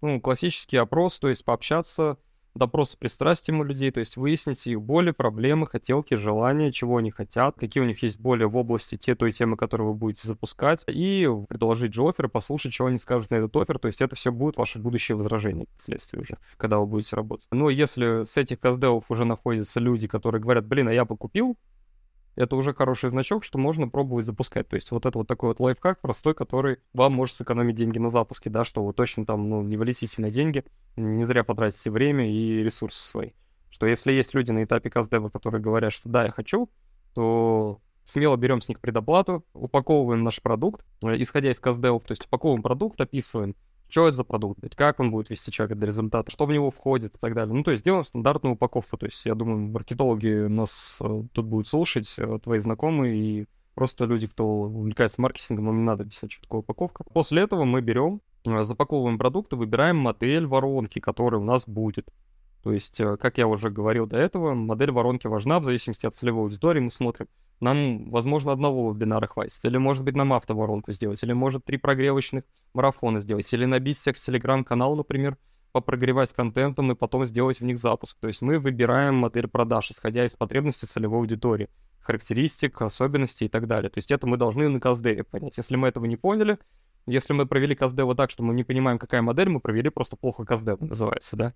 [0.00, 2.18] Ну, классический опрос, то есть пообщаться
[2.54, 7.56] допросы пристрастием у людей, то есть выяснить их боли, проблемы, хотелки, желания, чего они хотят,
[7.58, 11.28] какие у них есть боли в области те той темы, которую вы будете запускать, и
[11.48, 14.56] предложить же офер, послушать, что они скажут на этот офер, то есть это все будет
[14.56, 17.48] ваше будущее возражение вследствие уже, когда вы будете работать.
[17.50, 21.56] Но если с этих каздевов уже находятся люди, которые говорят, блин, а я бы купил,
[22.34, 24.68] это уже хороший значок, что можно пробовать запускать.
[24.68, 28.08] То есть вот это вот такой вот лайфхак простой, который вам может сэкономить деньги на
[28.08, 30.64] запуске, да, что вы точно там, ну, не валитесь на деньги,
[30.96, 33.30] не зря потратите время и ресурсы свои.
[33.70, 36.70] Что если есть люди на этапе каздева, которые говорят, что да, я хочу,
[37.14, 42.26] то смело берем с них предоплату, упаковываем наш продукт, э, исходя из каздевов, то есть
[42.26, 43.54] упаковываем продукт, описываем,
[43.92, 47.14] что это за продукт, как он будет вести человека до результата, что в него входит
[47.14, 47.54] и так далее.
[47.54, 48.96] Ну, то есть делаем стандартную упаковку.
[48.96, 54.06] То есть я думаю, маркетологи нас э, тут будут слушать, э, твои знакомые и просто
[54.06, 57.04] люди, кто увлекается маркетингом, им надо писать, что такое упаковка.
[57.12, 62.08] После этого мы берем, э, запаковываем продукты, выбираем модель воронки, которая у нас будет.
[62.62, 66.44] То есть, как я уже говорил до этого, модель воронки важна в зависимости от целевой
[66.44, 66.80] аудитории.
[66.80, 67.26] Мы смотрим,
[67.62, 72.44] нам, возможно, одного вебинара хватит, или, может быть, нам автоворонку сделать, или, может, три прогревочных
[72.74, 75.38] марафона сделать, или набить всех телеграм-канал, например,
[75.72, 78.18] попрогревать контентом и потом сделать в них запуск.
[78.20, 83.66] То есть мы выбираем модель продаж, исходя из потребностей целевой аудитории, характеристик, особенностей и так
[83.66, 83.90] далее.
[83.90, 85.56] То есть это мы должны на каздеве понять.
[85.56, 86.58] Если мы этого не поняли,
[87.06, 90.44] если мы провели каздева так, что мы не понимаем, какая модель, мы провели просто плохо
[90.44, 91.54] каздев, называется, да?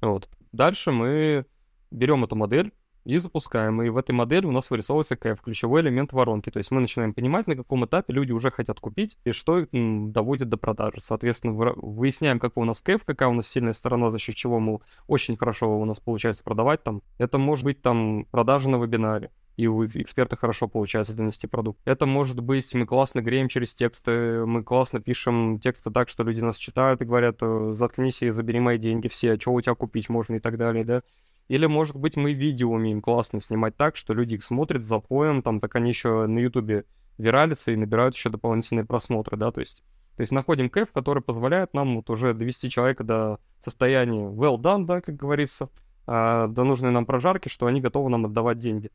[0.00, 0.28] Вот.
[0.52, 1.44] Дальше мы
[1.90, 2.72] берем эту модель,
[3.08, 3.82] и запускаем.
[3.82, 6.50] И в этой модели у нас вырисовывается КФ, ключевой элемент воронки.
[6.50, 9.68] То есть мы начинаем понимать, на каком этапе люди уже хотят купить и что их
[10.12, 11.00] доводит до продажи.
[11.00, 14.80] Соответственно, выясняем, какой у нас КФ, какая у нас сильная сторона, за счет чего мы
[15.06, 17.00] очень хорошо у нас получается продавать там.
[17.16, 21.80] Это может быть там продажа на вебинаре и у эксперта хорошо получается донести продукт.
[21.84, 26.40] Это может быть, мы классно греем через тексты, мы классно пишем тексты так, что люди
[26.40, 29.74] нас читают и говорят, «Э, заткнись и забери мои деньги все, а что у тебя
[29.74, 31.02] купить можно и так далее, да.
[31.48, 35.42] Или, может быть, мы видео умеем классно снимать так, что люди их смотрят за поем,
[35.42, 36.84] там, так они еще на Ютубе
[37.16, 39.82] виралятся и набирают еще дополнительные просмотры, да, то есть,
[40.16, 44.84] то есть находим кэф, который позволяет нам вот уже довести человека до состояния well done,
[44.84, 45.70] да, как говорится,
[46.06, 48.90] а, до нужной нам прожарки, что они готовы нам отдавать деньги.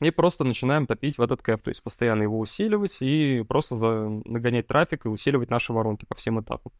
[0.00, 3.74] И просто начинаем топить в этот кэф, то есть постоянно его усиливать и просто
[4.24, 6.72] нагонять трафик и усиливать наши воронки по всем этапам.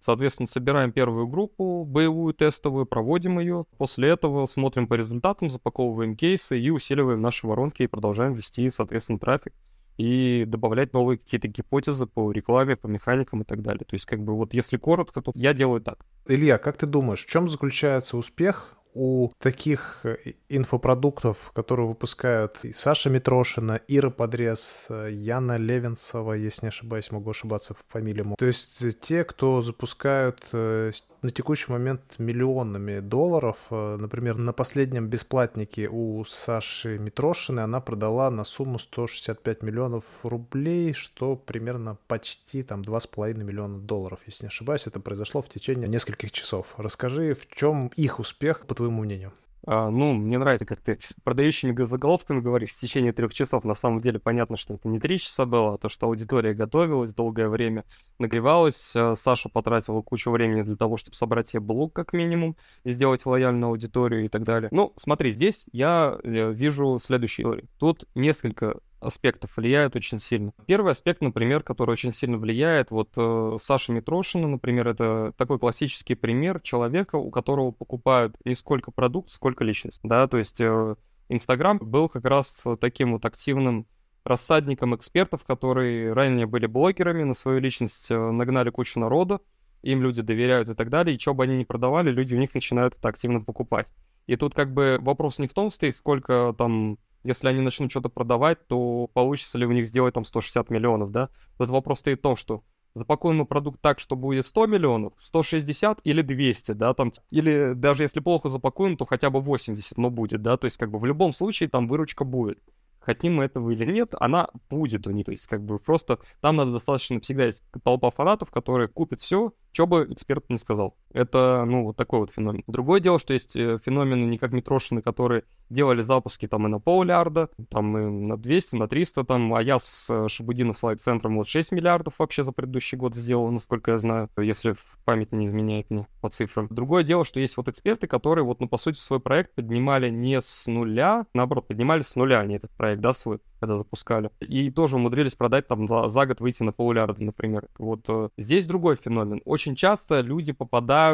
[0.00, 3.66] Соответственно, собираем первую группу, боевую, тестовую, проводим ее.
[3.78, 9.18] После этого смотрим по результатам, запаковываем кейсы и усиливаем наши воронки и продолжаем вести, соответственно,
[9.18, 9.52] трафик
[9.96, 13.84] и добавлять новые какие-то гипотезы по рекламе, по механикам и так далее.
[13.86, 16.04] То есть, как бы вот если коротко, то я делаю так.
[16.26, 20.16] Илья, как ты думаешь, в чем заключается успех у таких э,
[20.48, 27.30] инфопродуктов, которые выпускают и Саша Митрошина, Ира Подрез, э, Яна Левинцева, если не ошибаюсь, могу
[27.30, 28.34] ошибаться в фамилию.
[28.38, 30.92] То есть те, кто запускают э,
[31.26, 33.58] на текущий момент миллионами долларов.
[33.70, 41.34] Например, на последнем бесплатнике у Саши Митрошиной она продала на сумму 165 миллионов рублей, что
[41.34, 44.86] примерно почти там 2,5 миллиона долларов, если не ошибаюсь.
[44.86, 46.74] Это произошло в течение нескольких часов.
[46.76, 49.32] Расскажи, в чем их успех, по твоему твоему мнению?
[49.68, 53.64] А, ну, мне нравится, как ты продающими заголовками говоришь в течение трех часов.
[53.64, 57.12] На самом деле понятно, что это не три часа было, а то, что аудитория готовилась
[57.12, 57.84] долгое время,
[58.20, 58.94] нагревалась.
[58.94, 63.26] А, Саша потратила кучу времени для того, чтобы собрать себе блог как минимум, и сделать
[63.26, 64.68] лояльную аудиторию и так далее.
[64.70, 67.44] Ну, смотри, здесь я э, вижу следующий.
[67.78, 70.52] Тут несколько аспектов влияют очень сильно.
[70.66, 76.14] Первый аспект, например, который очень сильно влияет, вот э, Саша Митрошина, например, это такой классический
[76.14, 80.96] пример человека, у которого покупают не сколько продукт, сколько личность, да, то есть э,
[81.28, 83.86] Инстаграм был как раз таким вот активным
[84.24, 89.40] рассадником экспертов, которые ранее были блогерами, на свою личность э, нагнали кучу народа,
[89.82, 92.54] им люди доверяют и так далее, и что бы они ни продавали, люди у них
[92.54, 93.92] начинают это активно покупать.
[94.26, 98.08] И тут как бы вопрос не в том стоит, сколько там если они начнут что-то
[98.08, 101.28] продавать, то получится ли у них сделать там 160 миллионов, да?
[101.58, 102.62] Тут вопрос стоит в том, что
[102.96, 108.02] запакуем мы продукт так, что будет 100 миллионов, 160 или 200, да, там, или даже
[108.02, 111.04] если плохо запакуем, то хотя бы 80, но будет, да, то есть как бы в
[111.04, 112.58] любом случае там выручка будет.
[112.98, 116.56] Хотим мы этого или нет, она будет у них, то есть как бы просто там
[116.56, 120.96] надо достаточно всегда есть толпа фанатов, которые купят все, что бы эксперт не сказал.
[121.16, 122.62] Это, ну, вот такой вот феномен.
[122.66, 126.78] Другое дело, что есть э, феномены не как Митрошины, которые делали запуски там и на
[126.78, 131.48] полмиллиарда, там и на 200, на 300, там, а я с э, Шабудинов слайд-центром вот
[131.48, 136.06] 6 миллиардов вообще за предыдущий год сделал, насколько я знаю, если память не изменяет мне
[136.20, 136.68] по цифрам.
[136.70, 140.38] Другое дело, что есть вот эксперты, которые вот, ну, по сути, свой проект поднимали не
[140.38, 144.30] с нуля, наоборот, поднимали с нуля они этот проект, да, свой, когда запускали.
[144.40, 147.68] И тоже умудрились продать там за, за год выйти на полмиллиарда, например.
[147.78, 149.40] Вот э, здесь другой феномен.
[149.46, 151.05] Очень часто люди попадают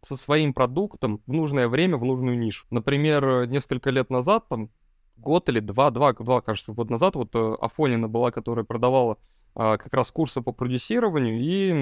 [0.00, 2.66] со своим продуктом в нужное время, в нужную нишу.
[2.70, 4.70] Например, несколько лет назад, там,
[5.16, 9.18] год или два, два, два, кажется, год назад, вот э, Афонина была, которая продавала
[9.54, 11.72] а, как раз курсы по продюсированию и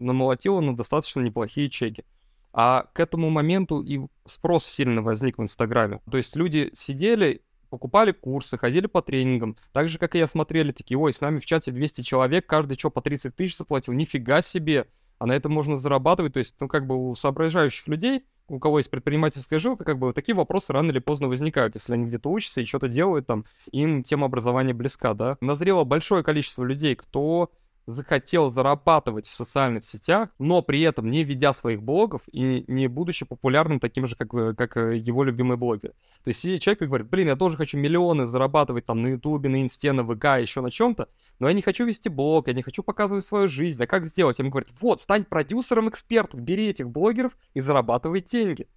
[0.00, 2.04] намолотила на достаточно неплохие чеки.
[2.52, 6.00] А к этому моменту и спрос сильно возник в Инстаграме.
[6.10, 9.56] То есть люди сидели, покупали курсы, ходили по тренингам.
[9.72, 12.76] Так же, как и я смотрели, такие, ой, с нами в чате 200 человек, каждый
[12.76, 14.88] что, по 30 тысяч заплатил, нифига себе.
[15.18, 16.34] А на этом можно зарабатывать.
[16.34, 20.12] То есть, ну, как бы у соображающих людей у кого есть предпринимательская жилка, как бы
[20.12, 24.02] такие вопросы рано или поздно возникают, если они где-то учатся и что-то делают там, им
[24.02, 25.38] тема образования близка, да.
[25.40, 27.50] Назрело большое количество людей, кто
[27.86, 33.24] захотел зарабатывать в социальных сетях, но при этом не ведя своих блогов и не будучи
[33.24, 35.90] популярным таким же, как, э, как э, его любимый блогер.
[36.22, 39.48] То есть сидит человек и говорит, блин, я тоже хочу миллионы зарабатывать там на ютубе,
[39.48, 41.08] на инсте, на ВК, еще на чем-то,
[41.38, 44.38] но я не хочу вести блог, я не хочу показывать свою жизнь, а как сделать?
[44.38, 48.68] Ему говорю, вот, стань продюсером экспертов, бери этих блогеров и зарабатывай деньги.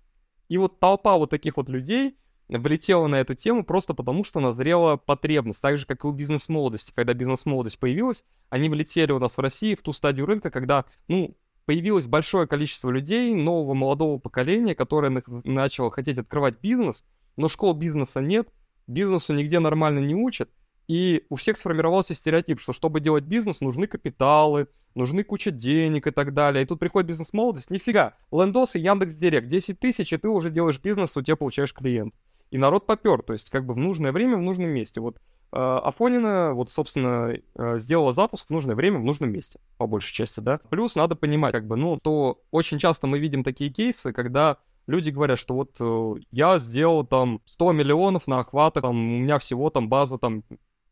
[0.50, 2.18] И вот толпа вот таких вот людей,
[2.50, 5.62] влетела на эту тему просто потому, что назрела потребность.
[5.62, 6.94] Так же, как и у бизнес-молодости.
[6.96, 11.36] Когда бизнес-молодость появилась, они влетели у нас в России в ту стадию рынка, когда, ну,
[11.66, 17.04] появилось большое количество людей нового молодого поколения, которое начало хотеть открывать бизнес,
[17.36, 18.48] но школ бизнеса нет,
[18.88, 20.50] бизнесу нигде нормально не учат,
[20.88, 26.12] и у всех сформировался стереотип, что чтобы делать бизнес, нужны капиталы, нужны куча денег и
[26.12, 26.64] так далее.
[26.64, 30.80] И тут приходит бизнес-молодость, нифига, Лендос и Яндекс Директ, 10 тысяч, и ты уже делаешь
[30.80, 32.16] бизнес, у тебя получаешь клиент
[32.52, 35.02] и народ попер, то есть как бы в нужное время в нужном месте.
[35.02, 35.20] Вот э,
[35.52, 40.40] Афонина, вот, собственно, э, сделала запуск в нужное время в нужном месте, по большей части,
[40.40, 40.60] да.
[40.70, 45.10] Плюс надо понимать, как бы, ну, то очень часто мы видим такие кейсы, когда люди
[45.10, 49.70] говорят, что вот э, я сделал там 100 миллионов на охватах, там, у меня всего
[49.70, 50.44] там база там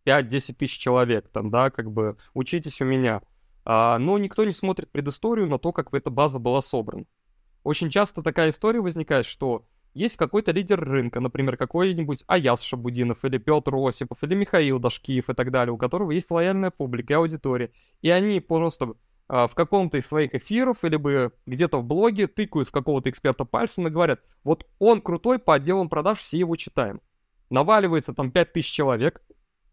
[0.06, 3.22] 5-10 тысяч человек, там, да, как бы, учитесь у меня.
[3.66, 7.06] А, но никто не смотрит предысторию на то, как эта база была собрана.
[7.64, 9.66] Очень часто такая история возникает, что
[9.96, 15.34] есть какой-то лидер рынка, например, какой-нибудь Аяс Шабудинов, или Петр Осипов, или Михаил Дашкиев и
[15.34, 17.72] так далее, у которого есть лояльная публика и аудитория.
[18.02, 18.96] И они просто
[19.28, 23.46] а, в каком-то из своих эфиров или бы где-то в блоге тыкают в какого-то эксперта
[23.46, 27.02] пальцем и говорят, вот он крутой по отделам продаж, все его читаем.
[27.50, 29.24] Наваливается там 5000 человек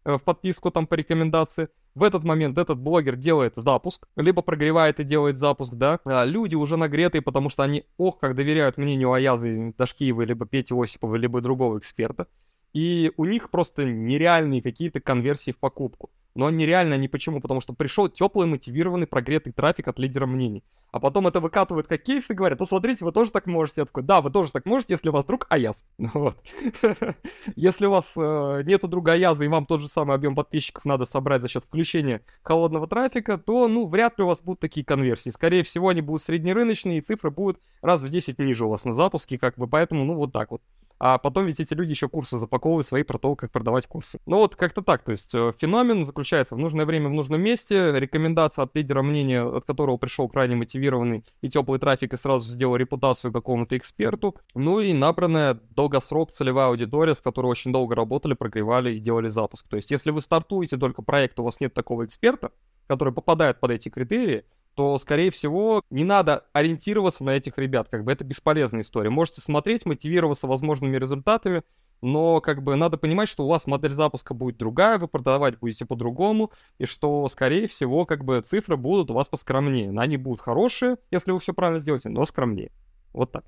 [0.05, 4.99] э, в подписку там по рекомендации, в этот момент этот блогер делает запуск, либо прогревает
[4.99, 5.99] и делает запуск, да.
[6.05, 10.73] А люди уже нагретые, потому что они, ох, как доверяют мнению Аязы Дашкиевой, либо Пети
[10.73, 12.27] Осипова, либо другого эксперта.
[12.73, 16.09] И у них просто нереальные какие-то конверсии в покупку.
[16.35, 20.63] Но нереально не почему, потому что пришел теплый, мотивированный, прогретый трафик от лидера мнений.
[20.93, 23.81] А потом это выкатывают как кейс и говорят, ну смотрите, вы тоже так можете.
[23.81, 25.85] Я такой, да, вы тоже так можете, если у вас друг Аяз.
[25.97, 26.37] Ну вот.
[27.55, 31.05] Если у вас э, нету друга Аяза и вам тот же самый объем подписчиков надо
[31.05, 35.31] собрать за счет включения холодного трафика, то, ну, вряд ли у вас будут такие конверсии.
[35.31, 38.93] Скорее всего, они будут среднерыночные, и цифры будут раз в 10 ниже у вас на
[38.93, 40.61] запуске, как бы, поэтому, ну, вот так вот.
[40.99, 44.19] А потом ведь эти люди еще курсы запаковывают свои про то, как продавать курсы.
[44.25, 47.91] Ну вот как-то так, то есть э, феномен заключается в нужное время в нужном месте,
[47.99, 52.75] рекомендация от лидера мнения, от которого пришел крайне мотивированный и теплый трафик и сразу сделал
[52.75, 58.95] репутацию какому-то эксперту, ну и набранная долгосрок целевая аудитория, с которой очень долго работали, прогревали
[58.95, 59.67] и делали запуск.
[59.67, 62.51] То есть если вы стартуете только проект, у вас нет такого эксперта,
[62.87, 64.45] который попадает под эти критерии,
[64.75, 69.09] то, скорее всего, не надо ориентироваться на этих ребят, как бы это бесполезная история.
[69.09, 71.63] Можете смотреть, мотивироваться возможными результатами,
[72.01, 75.85] но как бы надо понимать, что у вас модель запуска будет другая, вы продавать будете
[75.85, 79.97] по-другому, и что, скорее всего, как бы цифры будут у вас поскромнее.
[79.97, 82.71] Они будут хорошие, если вы все правильно сделаете, но скромнее.
[83.13, 83.45] Вот так.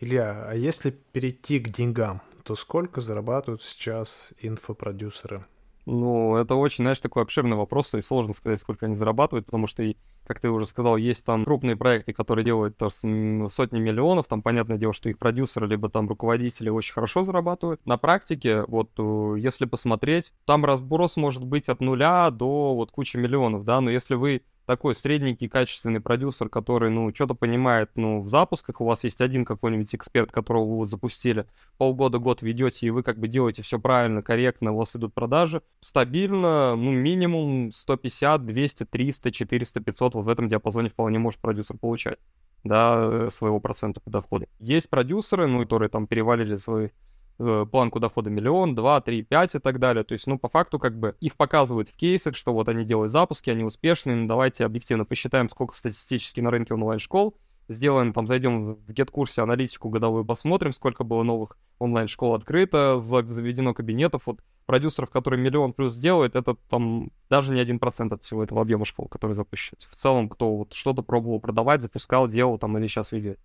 [0.00, 5.44] Илья, а если перейти к деньгам, то сколько зарабатывают сейчас инфопродюсеры?
[5.84, 9.84] Ну, это очень, знаешь, такой обширный вопрос, и сложно сказать, сколько они зарабатывают, потому что,
[10.26, 14.78] как ты уже сказал, есть там крупные проекты, которые делают то, сотни миллионов, там, понятное
[14.78, 17.84] дело, что их продюсеры, либо там руководители очень хорошо зарабатывают.
[17.84, 23.18] На практике, вот, э, если посмотреть, там разброс может быть от нуля до вот кучи
[23.18, 28.28] миллионов, да, но если вы такой средненький, качественный продюсер, который, ну, что-то понимает, ну, в
[28.28, 31.46] запусках, у вас есть один какой-нибудь эксперт, которого вы вот запустили,
[31.78, 36.76] полгода-год ведете, и вы как бы делаете все правильно, корректно, у вас идут продажи, стабильно,
[36.76, 42.18] ну, минимум 150, 200, 300, 400, 500, вот в этом диапазоне вполне может продюсер получать
[42.62, 44.48] да, э, своего процента по доходу.
[44.58, 46.90] Есть продюсеры, ну, которые там перевалили свои
[47.38, 50.04] планку дохода миллион, два, три, пять и так далее.
[50.04, 53.12] То есть, ну, по факту, как бы, их показывают в кейсах, что вот они делают
[53.12, 57.36] запуски, они успешные, ну, давайте объективно посчитаем, сколько статистически на рынке онлайн-школ,
[57.68, 64.22] сделаем, там, зайдем в get-курсе аналитику годовую, посмотрим, сколько было новых онлайн-школ открыто, заведено кабинетов,
[64.26, 68.60] вот продюсеров, которые миллион плюс делают, это там даже не один процент от всего этого
[68.60, 69.76] объема школ, который запущен.
[69.78, 73.38] В целом, кто вот что-то пробовал продавать, запускал, делал там или сейчас ведет.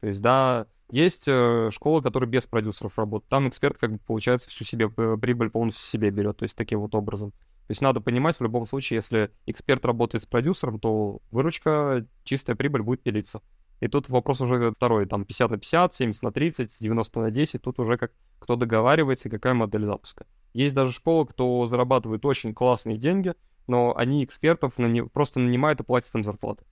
[0.00, 3.28] То есть, да, есть э, школы, которые без продюсеров работают.
[3.28, 6.94] Там эксперт, как бы, получается, всю себе прибыль полностью себе берет, то есть таким вот
[6.94, 7.30] образом.
[7.30, 12.54] То есть надо понимать в любом случае, если эксперт работает с продюсером, то выручка, чистая
[12.54, 13.42] прибыль будет пилиться.
[13.80, 17.62] И тут вопрос уже второй, там 50 на 50, 70 на 30, 90 на 10,
[17.62, 20.26] тут уже как кто договаривается и какая модель запуска.
[20.54, 23.34] Есть даже школы, кто зарабатывает очень классные деньги,
[23.66, 25.02] но они экспертов нани...
[25.02, 26.64] просто нанимают и платят им зарплаты.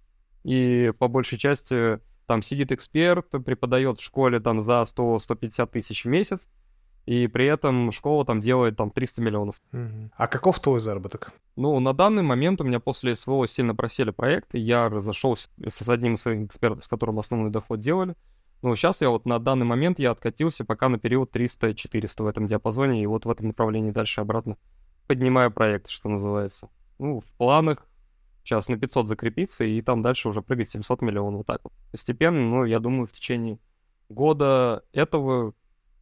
[0.44, 6.08] И по большей части там сидит эксперт, преподает в школе там за 100-150 тысяч в
[6.08, 6.48] месяц,
[7.06, 9.62] и при этом школа там делает там 300 миллионов.
[10.16, 11.32] А каков твой заработок?
[11.56, 16.14] Ну, на данный момент у меня после СВО сильно просели проекты, я разошелся с одним
[16.14, 18.14] из своих экспертов, с которым основной доход делали.
[18.62, 22.46] Ну, сейчас я вот на данный момент я откатился пока на период 300-400 в этом
[22.46, 24.56] диапазоне, и вот в этом направлении дальше обратно
[25.06, 26.70] поднимаю проект, что называется.
[26.98, 27.86] Ну, в планах
[28.44, 31.72] сейчас на 500 закрепиться, и там дальше уже прыгать 700 миллионов вот так вот.
[31.90, 33.58] Постепенно, ну, я думаю, в течение
[34.08, 35.54] года этого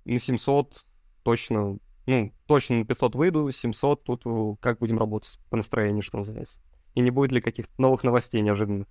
[0.05, 0.87] на 700
[1.23, 6.19] точно, ну, точно на 500 выйду, 700 тут э, как будем работать по настроению, что
[6.19, 6.61] называется.
[6.95, 8.89] И не будет ли каких-то новых новостей неожиданных.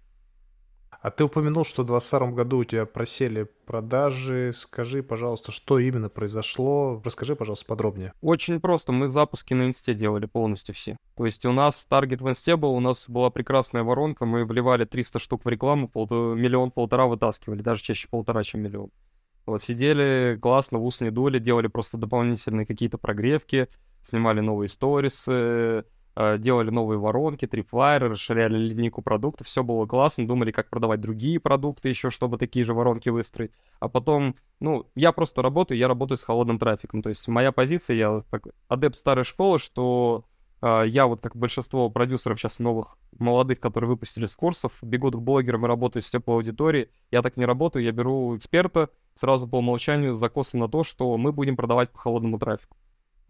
[1.01, 4.51] А ты упомянул, что в 2022 году у тебя просели продажи.
[4.53, 7.01] Скажи, пожалуйста, что именно произошло?
[7.03, 8.13] Расскажи, пожалуйста, подробнее.
[8.21, 8.91] Очень просто.
[8.91, 10.97] Мы запуски на инсте делали полностью все.
[11.17, 14.85] То есть у нас таргет в инсте был, у нас была прекрасная воронка, мы вливали
[14.85, 18.91] 300 штук в рекламу, пол, миллион-полтора вытаскивали, даже чаще полтора, чем миллион.
[19.47, 23.67] Вот сидели классно, в ус не дули, делали просто дополнительные какие-то прогревки,
[24.03, 25.83] снимали новые сторисы,
[26.15, 31.89] делали новые воронки, трипвайры, расширяли линейку продуктов, все было классно, думали, как продавать другие продукты
[31.89, 33.51] еще, чтобы такие же воронки выстроить.
[33.79, 37.95] А потом, ну, я просто работаю, я работаю с холодным трафиком, то есть моя позиция,
[37.95, 40.25] я так, адепт старой школы, что
[40.61, 45.19] э, я вот как большинство продюсеров сейчас новых, молодых, которые выпустили с курсов, бегут к
[45.19, 49.57] блогерам и работают с теплой аудиторией, я так не работаю, я беру эксперта, сразу по
[49.57, 52.75] умолчанию закосом на то, что мы будем продавать по холодному трафику.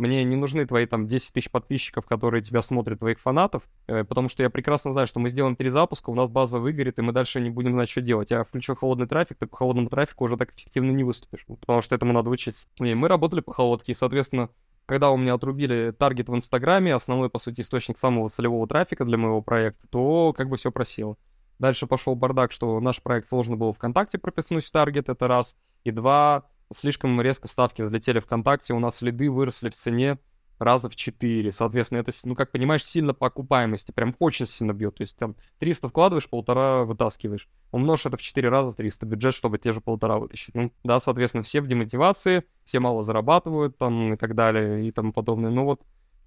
[0.01, 4.29] Мне не нужны твои там 10 тысяч подписчиков, которые тебя смотрят, твоих фанатов, э, потому
[4.29, 7.11] что я прекрасно знаю, что мы сделаем три запуска, у нас база выгорит, и мы
[7.11, 8.31] дальше не будем знать, что делать.
[8.31, 11.93] Я включу холодный трафик, ты по холодному трафику уже так эффективно не выступишь, потому что
[11.93, 12.67] этому надо учиться.
[12.79, 14.49] И мы работали по холодке, и, соответственно,
[14.87, 19.19] когда у меня отрубили таргет в Инстаграме, основной, по сути, источник самого целевого трафика для
[19.19, 21.15] моего проекта, то как бы все просело.
[21.59, 25.55] Дальше пошел бардак, что наш проект сложно было ВКонтакте пропихнуть в таргет, это раз.
[25.83, 30.17] И два, слишком резко ставки взлетели ВКонтакте, у нас следы выросли в цене
[30.61, 31.51] раза в 4.
[31.51, 34.95] Соответственно, это, ну, как понимаешь, сильно по окупаемости, прям очень сильно бьет.
[34.95, 37.49] То есть там 300 вкладываешь, полтора вытаскиваешь.
[37.71, 40.53] Умножь это в 4 раза 300 бюджет, чтобы те же полтора вытащить.
[40.53, 45.13] Ну, да, соответственно, все в демотивации, все мало зарабатывают там и так далее и тому
[45.13, 45.49] подобное.
[45.49, 45.81] Ну вот,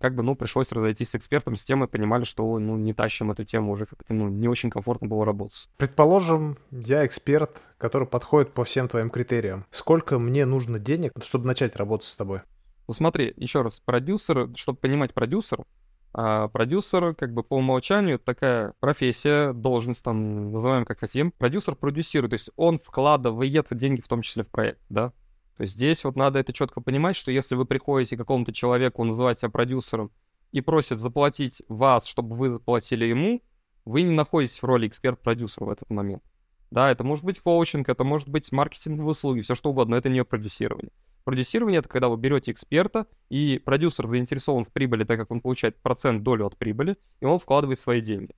[0.04, 3.44] как бы, ну, пришлось разойтись с экспертом с темой, понимали, что, ну, не тащим эту
[3.44, 5.66] тему уже как-то, ну, не очень комфортно было работать.
[5.78, 9.64] Предположим, я эксперт, который подходит по всем твоим критериям.
[9.70, 12.40] Сколько мне нужно денег, чтобы начать работать с тобой?
[12.86, 15.64] Ну, смотри, еще раз, продюсер, чтобы понимать продюсер,
[16.12, 21.30] а продюсер, как бы по умолчанию, такая профессия, должность, там, называем как хотим.
[21.30, 25.14] Продюсер продюсирует, то есть он вкладывает деньги в том числе в проект, да.
[25.58, 29.50] Здесь вот надо это четко понимать, что если вы приходите к какому-то человеку, называть себя
[29.50, 30.10] продюсером,
[30.52, 33.42] и просит заплатить вас, чтобы вы заплатили ему,
[33.84, 36.22] вы не находитесь в роли эксперт-продюсера в этот момент.
[36.70, 40.08] Да, это может быть коучинг, это может быть маркетинговые услуги, все что угодно, но это
[40.08, 40.92] не продюсирование.
[41.24, 45.80] Продюсирование— это когда вы берете эксперта, и продюсер заинтересован в прибыли, так как он получает
[45.80, 48.34] процент долю от прибыли, и он вкладывает свои деньги.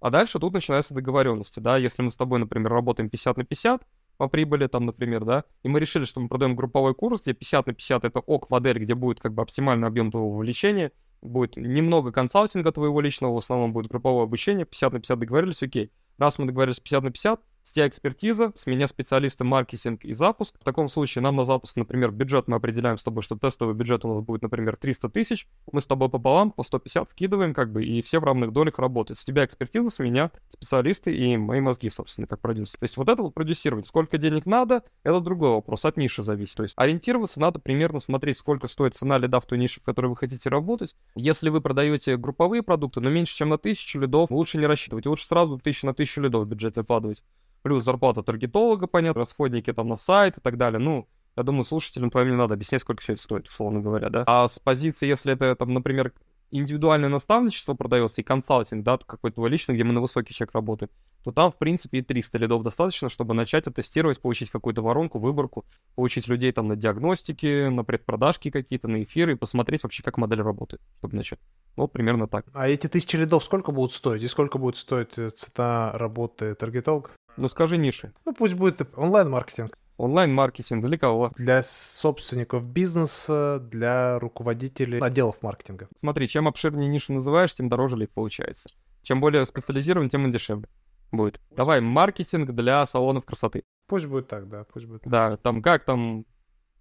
[0.00, 3.82] А дальше тут начинаются договоренности, да, если мы с тобой, например, работаем 50 на 50,
[4.16, 7.66] по прибыли, там, например, да, и мы решили, что мы продаем групповой курс, где 50
[7.66, 10.92] на 50 это ок-модель, где будет как бы оптимальный объем твоего вовлечения,
[11.22, 15.90] будет немного консалтинга твоего личного, в основном будет групповое обучение, 50 на 50 договорились, окей.
[16.18, 20.54] Раз мы договорились 50 на 50, с тебя экспертиза, с меня специалисты маркетинг и запуск.
[20.60, 24.04] В таком случае нам на запуск, например, бюджет мы определяем с тобой, что тестовый бюджет
[24.04, 25.48] у нас будет, например, 300 тысяч.
[25.72, 29.18] Мы с тобой пополам по 150 вкидываем, как бы, и все в равных долях работают.
[29.18, 32.78] С тебя экспертиза, с меня специалисты и мои мозги, собственно, как продюсер.
[32.78, 33.86] То есть вот это вот продюсировать.
[33.86, 36.56] Сколько денег надо, это другой вопрос, от ниши зависит.
[36.56, 40.08] То есть ориентироваться надо примерно смотреть, сколько стоит цена лида в той нише, в которой
[40.08, 40.94] вы хотите работать.
[41.14, 45.06] Если вы продаете групповые продукты, но меньше, чем на тысячу лидов, лучше не рассчитывать.
[45.06, 47.22] Лучше сразу тысячу на тысячу лидов в бюджет закладывать
[47.62, 50.78] плюс зарплата таргетолога, понятно, расходники там на сайт и так далее.
[50.78, 54.24] Ну, я думаю, слушателям твоим не надо объяснять, сколько все это стоит, условно говоря, да.
[54.26, 56.12] А с позиции, если это, там, например,
[56.58, 60.90] индивидуальное наставничество продается и консалтинг, да, какой-то твой личный, где мы на высокий чек работаем,
[61.24, 65.64] то там, в принципе, и 300 лидов достаточно, чтобы начать оттестировать, получить какую-то воронку, выборку,
[65.94, 70.42] получить людей там на диагностике, на предпродажки какие-то, на эфиры и посмотреть вообще, как модель
[70.42, 71.40] работает, чтобы начать.
[71.76, 72.46] Вот примерно так.
[72.52, 74.22] А эти тысячи лидов сколько будут стоить?
[74.22, 77.10] И сколько будет стоить э, цена работы таргетолога?
[77.36, 78.12] Ну, скажи ниши.
[78.24, 79.76] Ну, пусть будет онлайн-маркетинг.
[79.96, 81.32] Онлайн-маркетинг для кого?
[81.36, 85.88] Для собственников бизнеса, для руководителей отделов маркетинга.
[85.96, 88.70] Смотри, чем обширнее нишу называешь, тем дороже лид получается.
[89.02, 90.68] Чем более специализирован, тем он дешевле
[91.12, 91.40] будет.
[91.50, 93.62] Давай, маркетинг для салонов красоты.
[93.86, 95.12] Пусть будет так, да, пусть будет так.
[95.12, 96.24] Да, там как там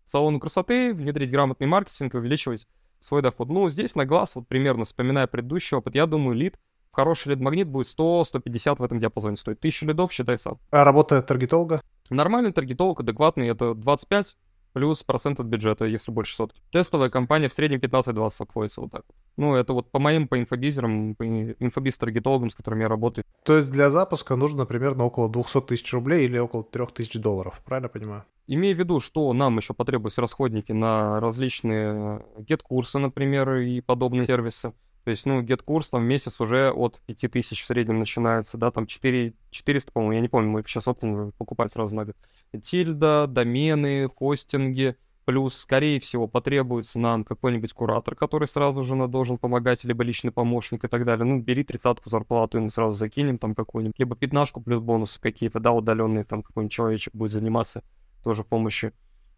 [0.06, 2.68] салону красоты, внедрить грамотный маркетинг, увеличивать
[3.00, 3.50] свой доход.
[3.50, 6.58] Ну, здесь на глаз, вот примерно, вспоминая предыдущий опыт, я думаю, лид,
[6.92, 9.60] хороший лид-магнит будет 100-150 в этом диапазоне стоить.
[9.60, 10.58] Тысяча лидов, считай сам.
[10.72, 11.82] А работа таргетолога?
[12.10, 14.36] Нормальный таргетолог, адекватный, это 25
[14.74, 16.62] плюс процент от бюджета, если больше сотки.
[16.72, 19.04] Тестовая компания в среднем 15-20 обходится вот так.
[19.38, 23.24] Ну, это вот по моим, по инфобизерам, по инфобиз-таргетологам, с которыми я работаю.
[23.44, 27.90] То есть для запуска нужно примерно около 200 тысяч рублей или около 3000 долларов, правильно
[27.90, 28.26] понимаю?
[28.48, 34.74] Имея в виду, что нам еще потребуются расходники на различные get-курсы, например, и подобные сервисы,
[35.04, 38.88] то есть, ну, get-курс там в месяц уже от 5000 в среднем начинается, да, там
[38.88, 42.16] 4, 400, по-моему, я не помню, мы сейчас оптом покупать сразу надо.
[42.62, 44.96] Тильда, домены, хостинги,
[45.26, 50.86] плюс, скорее всего, потребуется нам какой-нибудь куратор, который сразу же должен помогать, либо личный помощник
[50.86, 51.26] и так далее.
[51.26, 55.60] Ну, бери тридцатку зарплату, и мы сразу закинем там какую-нибудь, либо пятнашку плюс бонусы какие-то,
[55.60, 57.84] да, удаленные, там какой-нибудь человечек будет заниматься
[58.24, 58.94] тоже помощью.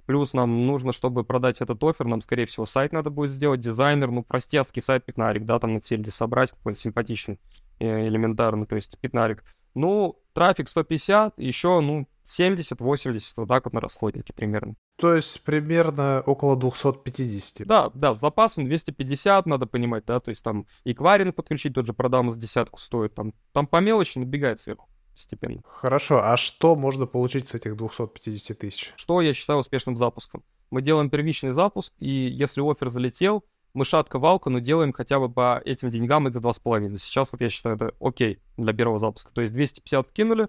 [0.05, 4.11] Плюс нам нужно, чтобы продать этот офер, нам, скорее всего, сайт надо будет сделать, дизайнер,
[4.11, 7.39] ну, простецкий сайт пятнарик, да, там на тильде собрать, какой-нибудь симпатичный,
[7.79, 9.43] э, элементарный, то есть пятнарик.
[9.73, 14.75] Ну, трафик 150, еще, ну, 70-80, вот так вот на расходнике примерно.
[14.97, 17.67] То есть примерно около 250.
[17.67, 21.93] Да, да, с запасом 250, надо понимать, да, то есть там и подключить, тот же
[21.93, 25.61] продам с десятку стоит, там, там по мелочи набегает сверху постепенно.
[25.65, 28.93] Хорошо, а что можно получить с этих 250 тысяч?
[28.95, 30.43] Что я считаю успешным запуском?
[30.69, 33.43] Мы делаем первичный запуск, и если офер залетел,
[33.73, 36.97] мы шатка-валка, но делаем хотя бы по этим деньгам x2,5.
[36.97, 39.33] Сейчас вот я считаю это окей для первого запуска.
[39.33, 40.47] То есть 250 вкинули,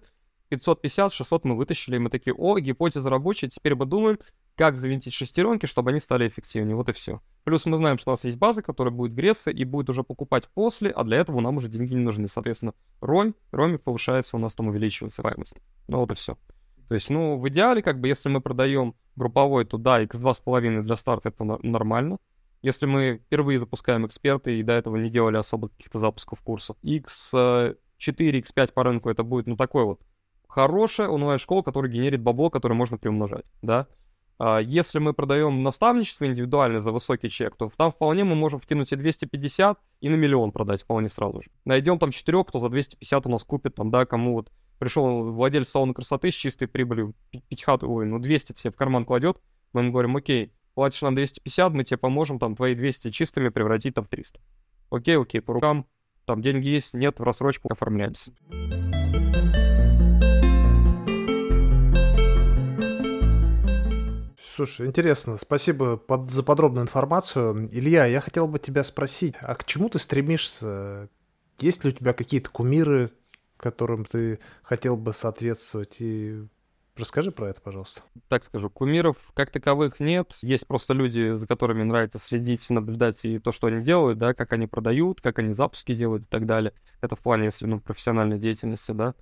[0.48, 4.18] 550, 600 мы вытащили, и мы такие, о, гипотеза рабочая, теперь мы думаем,
[4.56, 7.20] как завинтить шестеренки, чтобы они стали эффективнее, вот и все.
[7.44, 10.48] Плюс мы знаем, что у нас есть база, которая будет греться и будет уже покупать
[10.48, 12.26] после, а для этого нам уже деньги не нужны.
[12.26, 15.56] Соответственно, ромь, роме повышается, у нас там увеличивается стоимость.
[15.88, 16.36] Ну вот и все.
[16.88, 20.96] То есть, ну, в идеале, как бы, если мы продаем групповой, то да, x2,5 для
[20.96, 22.18] старта это нормально.
[22.62, 27.76] Если мы впервые запускаем эксперты и до этого не делали особо каких-то запусков курсов, x4,
[27.98, 30.00] x5 по рынку это будет, ну, такой вот
[30.48, 33.88] хорошая онлайн-школа, которая генерит бабло, которое можно приумножать, да.
[34.38, 38.92] А если мы продаем наставничество индивидуально за высокий чек, то там вполне мы можем вкинуть
[38.92, 41.50] и 250, и на миллион продать вполне сразу же.
[41.64, 45.68] Найдем там четырех, кто за 250 у нас купит, там, да, кому вот пришел владелец
[45.68, 49.38] салона красоты с чистой прибылью, пятихат, ой, ну 200 себе в карман кладет,
[49.72, 53.94] мы ему говорим, окей, платишь нам 250, мы тебе поможем там твои 200 чистыми превратить
[53.94, 54.38] там в 300.
[54.90, 55.86] Окей, окей, по рукам,
[56.26, 58.32] там деньги есть, нет, в рассрочку оформляемся.
[64.56, 67.68] Слушай, интересно, спасибо под, за подробную информацию.
[67.70, 71.10] Илья, я хотел бы тебя спросить, а к чему ты стремишься?
[71.58, 73.12] Есть ли у тебя какие-то кумиры,
[73.58, 75.96] которым ты хотел бы соответствовать?
[75.98, 76.42] И
[76.96, 78.00] расскажи про это, пожалуйста.
[78.28, 80.38] Так скажу, кумиров как таковых нет.
[80.40, 84.54] Есть просто люди, за которыми нравится следить, наблюдать и то, что они делают, да, как
[84.54, 86.72] они продают, как они запуски делают и так далее.
[87.02, 89.14] Это в плане, если, ну, профессиональной деятельности, да.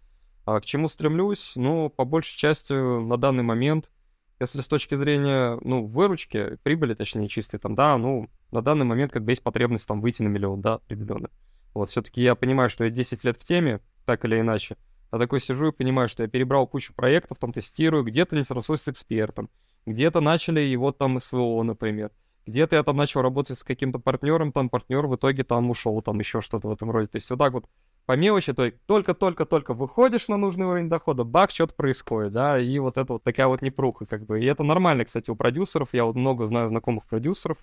[0.45, 1.55] А к чему стремлюсь?
[1.57, 3.91] Ну, по большей части на данный момент—
[4.45, 9.13] если с точки зрения, ну, выручки, прибыли, точнее, чистой, там, да, ну, на данный момент
[9.13, 11.29] как бы есть потребность там выйти на миллион, да, определенно.
[11.75, 14.77] Вот, все-таки я понимаю, что я 10 лет в теме, так или иначе.
[15.11, 18.83] А такой сижу и понимаю, что я перебрал кучу проектов, там тестирую, где-то не срослось
[18.83, 19.51] с экспертом,
[19.87, 22.11] где-то начали его там СВО, например.
[22.47, 26.19] Где-то я там начал работать с каким-то партнером, там партнер в итоге там ушел, там
[26.19, 27.07] еще что-то в этом роде.
[27.07, 27.67] То есть вот так вот
[28.07, 32.99] по мелочи, то только-только-только выходишь на нужный уровень дохода, бак, что-то происходит, да, и вот
[32.99, 34.43] это вот такая вот непруха, как бы.
[34.43, 35.95] И это нормально, кстати, у продюсеров.
[35.95, 37.59] Я вот много знаю знакомых продюсеров,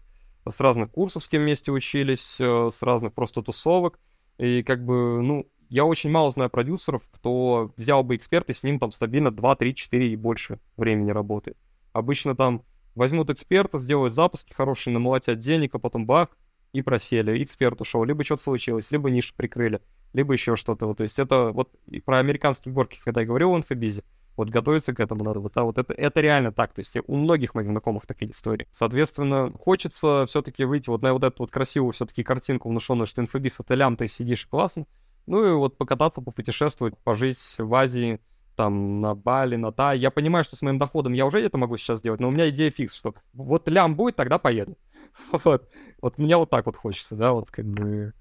[0.47, 3.99] с разных курсов с кем вместе учились, э, с разных просто тусовок.
[4.37, 8.63] И как бы, ну, я очень мало знаю продюсеров, кто взял бы эксперт и с
[8.63, 11.57] ним там стабильно 2, 3, 4 и больше времени работает.
[11.93, 12.63] Обычно там
[12.95, 16.29] возьмут эксперта, сделают запуски хорошие, намолотят денег, а потом бах,
[16.73, 19.81] и просели, эксперт ушел, либо что-то случилось, либо нишу прикрыли
[20.13, 20.87] либо еще что-то.
[20.87, 21.71] Вот, то есть это вот
[22.05, 24.03] про американские горки, когда я говорил в инфобизе,
[24.37, 25.39] вот готовиться к этому надо.
[25.39, 26.73] Вот, а вот это, это реально так.
[26.73, 28.67] То есть у многих моих знакомых такие истории.
[28.71, 33.59] Соответственно, хочется все-таки выйти вот на вот эту вот красивую все-таки картинку внушенную, что инфобиз
[33.59, 34.85] это лям, ты сидишь классно.
[35.27, 38.19] Ну и вот покататься, попутешествовать, пожить в Азии,
[38.55, 39.99] там, на Бали, на Тай.
[39.99, 42.49] Я понимаю, что с моим доходом я уже это могу сейчас сделать, но у меня
[42.49, 44.77] идея фикс, что вот лям будет, тогда поеду.
[45.45, 45.69] Вот,
[46.01, 48.13] вот мне вот так вот хочется, да, вот как бы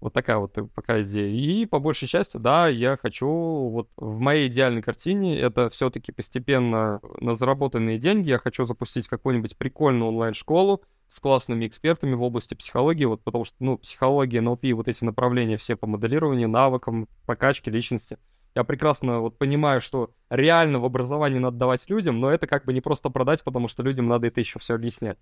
[0.00, 1.28] вот такая вот э, пока идея.
[1.28, 7.00] И по большей части, да, я хочу вот в моей идеальной картине это все-таки постепенно
[7.20, 8.28] на заработанные деньги.
[8.28, 13.56] Я хочу запустить какую-нибудь прикольную онлайн-школу с классными экспертами в области психологии, вот потому что,
[13.60, 18.18] ну, психология, НЛП, вот эти направления все по моделированию, навыкам, прокачке личности.
[18.54, 22.72] Я прекрасно вот понимаю, что реально в образовании надо давать людям, но это как бы
[22.72, 25.18] не просто продать, потому что людям надо это еще все объяснять.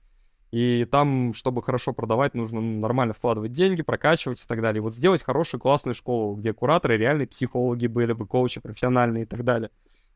[0.54, 4.80] И там, чтобы хорошо продавать, нужно нормально вкладывать деньги, прокачивать и так далее.
[4.80, 9.42] вот сделать хорошую, классную школу, где кураторы реальные психологи были бы, коучи профессиональные и так
[9.42, 9.70] далее.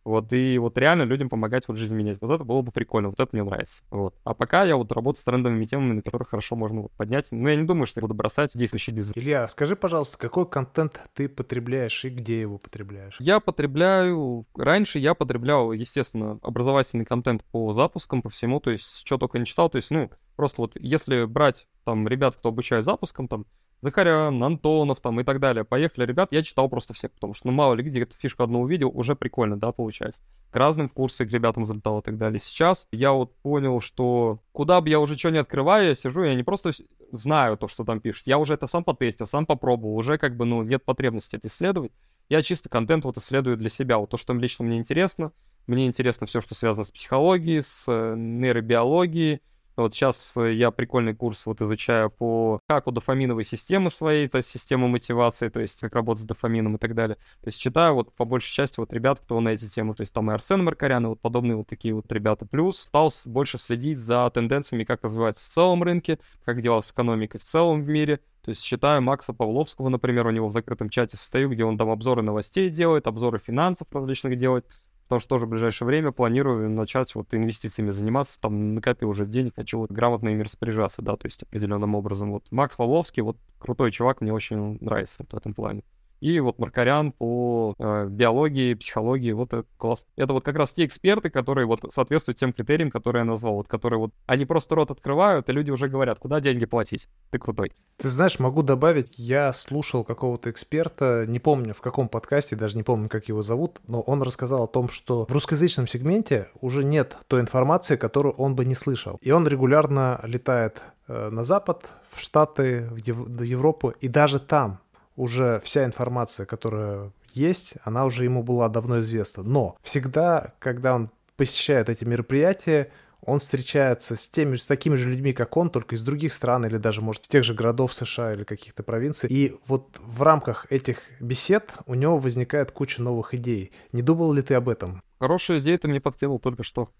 [0.04, 2.18] Вот, и вот реально людям помогать вот жизнь менять.
[2.20, 3.84] Вот это было бы прикольно, вот это мне нравится.
[3.90, 4.14] Вот.
[4.24, 7.28] А пока я вот работаю с трендовыми темами, на которых хорошо можно вот поднять.
[7.30, 9.16] Но я не думаю, что я буду бросать действующий бизнес.
[9.16, 13.16] Илья, скажи, пожалуйста, какой контент ты потребляешь и где его потребляешь?
[13.20, 14.46] Я потребляю...
[14.56, 19.44] Раньше я потреблял, естественно, образовательный контент по запускам, по всему, то есть что только не
[19.44, 19.68] читал.
[19.68, 23.46] То есть, ну, просто вот если брать там ребят, кто обучает запускам, там,
[23.80, 25.64] Захарян, Антонов там и так далее.
[25.64, 28.62] Поехали, ребят, я читал просто всех, потому что, ну, мало ли где эту фишку одну
[28.62, 30.22] увидел, уже прикольно, да, получается.
[30.50, 32.40] К разным в курсы к ребятам залетал и так далее.
[32.40, 36.34] Сейчас я вот понял, что куда бы я уже что не открываю, я сижу, я
[36.34, 36.70] не просто
[37.12, 40.44] знаю то, что там пишут, я уже это сам потестил, сам попробовал, уже как бы,
[40.44, 41.92] ну, нет потребности это исследовать.
[42.28, 45.32] Я чисто контент вот исследую для себя, вот то, что лично мне интересно.
[45.66, 49.42] Мне интересно все, что связано с психологией, с э, нейробиологией,
[49.82, 54.38] вот сейчас э, я прикольный курс вот изучаю по как у дофаминовой системы своей, то
[54.38, 57.16] есть системы мотивации, то есть как работать с дофамином и так далее.
[57.16, 60.12] То есть читаю вот по большей части вот ребят, кто на эти темы, то есть
[60.12, 62.46] там и Арсен Маркарян, и вот подобные вот такие вот ребята.
[62.46, 67.38] Плюс стал больше следить за тенденциями, как развивается в целом рынке, как дела с экономикой
[67.38, 71.18] в целом в мире, то есть читаю Макса Павловского, например, у него в закрытом чате
[71.18, 74.64] состою, где он там обзоры новостей делает, обзоры финансов различных делает
[75.08, 79.54] потому что тоже в ближайшее время планирую начать вот инвестициями заниматься, там накопил уже денег,
[79.56, 82.30] хочу вот грамотно ими распоряжаться, да, то есть определенным образом.
[82.30, 85.82] Вот Макс Павловский, вот крутой чувак, мне очень нравится в этом плане.
[86.20, 90.06] И вот Маркарян по э, биологии, психологии, вот это класс.
[90.16, 93.68] Это вот как раз те эксперты, которые вот соответствуют тем критериям, которые я назвал, вот
[93.68, 97.08] которые вот, они просто рот открывают, и люди уже говорят, куда деньги платить.
[97.30, 97.72] Ты крутой.
[97.96, 102.82] Ты знаешь, могу добавить, я слушал какого-то эксперта, не помню в каком подкасте, даже не
[102.82, 107.16] помню, как его зовут, но он рассказал о том, что в русскоязычном сегменте уже нет
[107.26, 109.18] той информации, которую он бы не слышал.
[109.20, 114.40] И он регулярно летает э, на Запад, в Штаты, в, Ев- в Европу, и даже
[114.40, 114.80] там
[115.18, 119.42] уже вся информация, которая есть, она уже ему была давно известна.
[119.42, 122.90] Но всегда, когда он посещает эти мероприятия,
[123.20, 126.76] он встречается с теми с такими же людьми, как он, только из других стран или
[126.76, 129.28] даже, может, из тех же городов США или каких-то провинций.
[129.28, 133.72] И вот в рамках этих бесед у него возникает куча новых идей.
[133.92, 135.02] Не думал ли ты об этом?
[135.18, 136.90] Хорошую идею ты мне подкинул только что.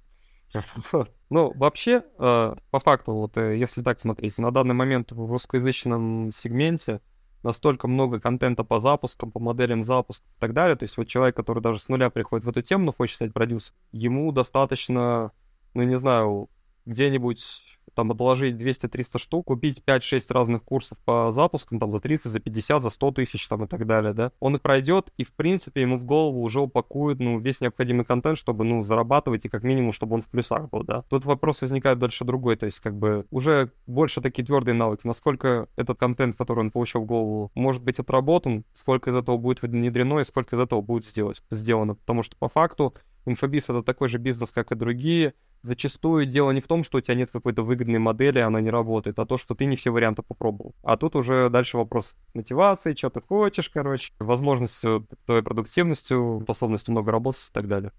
[1.30, 6.32] Ну, вообще, э, по факту, вот э, если так смотреть, на данный момент в русскоязычном
[6.32, 7.00] сегменте
[7.42, 10.76] настолько много контента по запускам, по моделям запуска и так далее.
[10.76, 13.32] То есть вот человек, который даже с нуля приходит в эту тему, но хочет стать
[13.32, 15.32] продюсером, ему достаточно,
[15.74, 16.48] ну, не знаю,
[16.86, 22.38] где-нибудь там отложить 200-300 штук, купить 5-6 разных курсов по запускам, там за 30, за
[22.38, 25.80] 50, за 100 тысяч там и так далее, да, он их пройдет, и в принципе
[25.80, 29.90] ему в голову уже упакуют, ну, весь необходимый контент, чтобы, ну, зарабатывать, и как минимум,
[29.90, 31.02] чтобы он в плюсах был, да.
[31.08, 35.66] Тут вопрос возникает дальше другой, то есть как бы уже больше такие твердые навыки, насколько
[35.74, 40.20] этот контент, который он получил в голову, может быть отработан, сколько из этого будет внедрено
[40.20, 42.94] и сколько из этого будет сделать, сделано, потому что по факту
[43.28, 47.00] инфобиз это такой же бизнес, как и другие, зачастую дело не в том, что у
[47.00, 50.22] тебя нет какой-то выгодной модели, она не работает, а то, что ты не все варианты
[50.22, 50.74] попробовал.
[50.82, 57.12] А тут уже дальше вопрос мотивации, что ты хочешь, короче, возможностью твоей продуктивностью, способностью много
[57.12, 57.92] работать и так далее.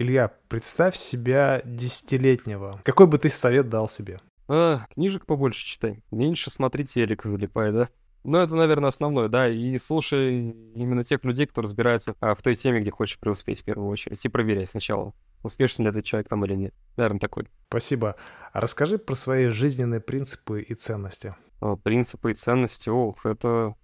[0.00, 2.80] Илья, представь себя десятилетнего.
[2.84, 4.20] Какой бы ты совет дал себе?
[4.46, 6.02] А, книжек побольше читай.
[6.10, 7.88] Меньше смотри телек, залипай, да?
[8.28, 12.54] Ну, это, наверное, основное, да, и слушай именно тех людей, кто разбирается а, в той
[12.56, 16.44] теме, где хочешь преуспеть в первую очередь, и проверяй сначала, успешный ли этот человек там
[16.44, 16.74] или нет.
[16.98, 17.48] Наверное, такой.
[17.68, 18.16] Спасибо.
[18.52, 21.36] А расскажи про свои жизненные принципы и ценности.
[21.62, 23.74] А, принципы и ценности, ох, это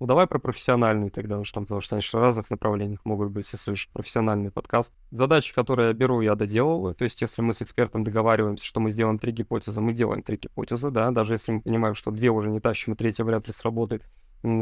[0.00, 3.50] ну, давай про профессиональный тогда уж там, потому что, конечно, в разных направлениях могут быть,
[3.52, 4.94] если уж профессиональный подкаст.
[5.10, 6.94] Задачи, которые я беру, я доделываю.
[6.94, 10.38] То есть, если мы с экспертом договариваемся, что мы сделаем три гипотезы, мы делаем три
[10.38, 13.52] гипотезы, да, даже если мы понимаем, что две уже не тащим, и третья вряд ли
[13.52, 14.02] сработает,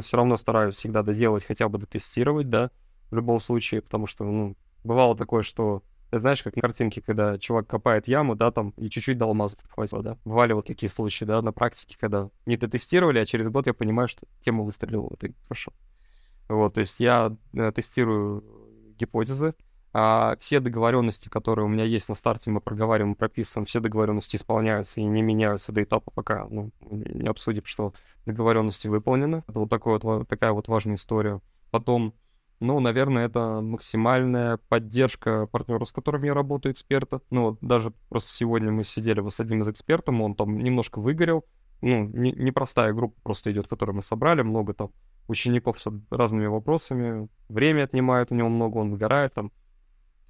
[0.01, 2.73] все равно стараюсь всегда доделать, хотя бы дотестировать, да,
[3.11, 7.67] в любом случае, потому что, ну, бывало такое, что знаешь, как на картинке, когда чувак
[7.67, 10.17] копает яму, да, там, и чуть-чуть до алмаза подхватил, да.
[10.25, 14.09] Бывали вот такие случаи, да, на практике, когда не дотестировали, а через год я понимаю,
[14.09, 15.73] что тема выстрелила, это хорошо.
[16.49, 18.43] Вот, то есть я э, тестирую
[18.99, 19.55] гипотезы,
[19.93, 25.01] а все договоренности, которые у меня есть на старте, мы проговариваем, прописываем, все договоренности исполняются
[25.01, 27.95] и не меняются до этапа, пока ну, не обсудим, что
[28.27, 29.45] договоренности выполнены.
[29.49, 31.41] Это вот, такой вот такая вот важная история.
[31.71, 32.15] Потом
[32.61, 37.21] ну, наверное, это максимальная поддержка партнера, с которым я работаю, эксперта.
[37.31, 41.45] Ну, вот даже просто сегодня мы сидели с одним из экспертов, он там немножко выгорел.
[41.81, 44.91] Ну, не, непростая группа просто идет, которую мы собрали, много там
[45.29, 49.53] учеников с разными вопросами, время отнимает у него много, он выгорает там.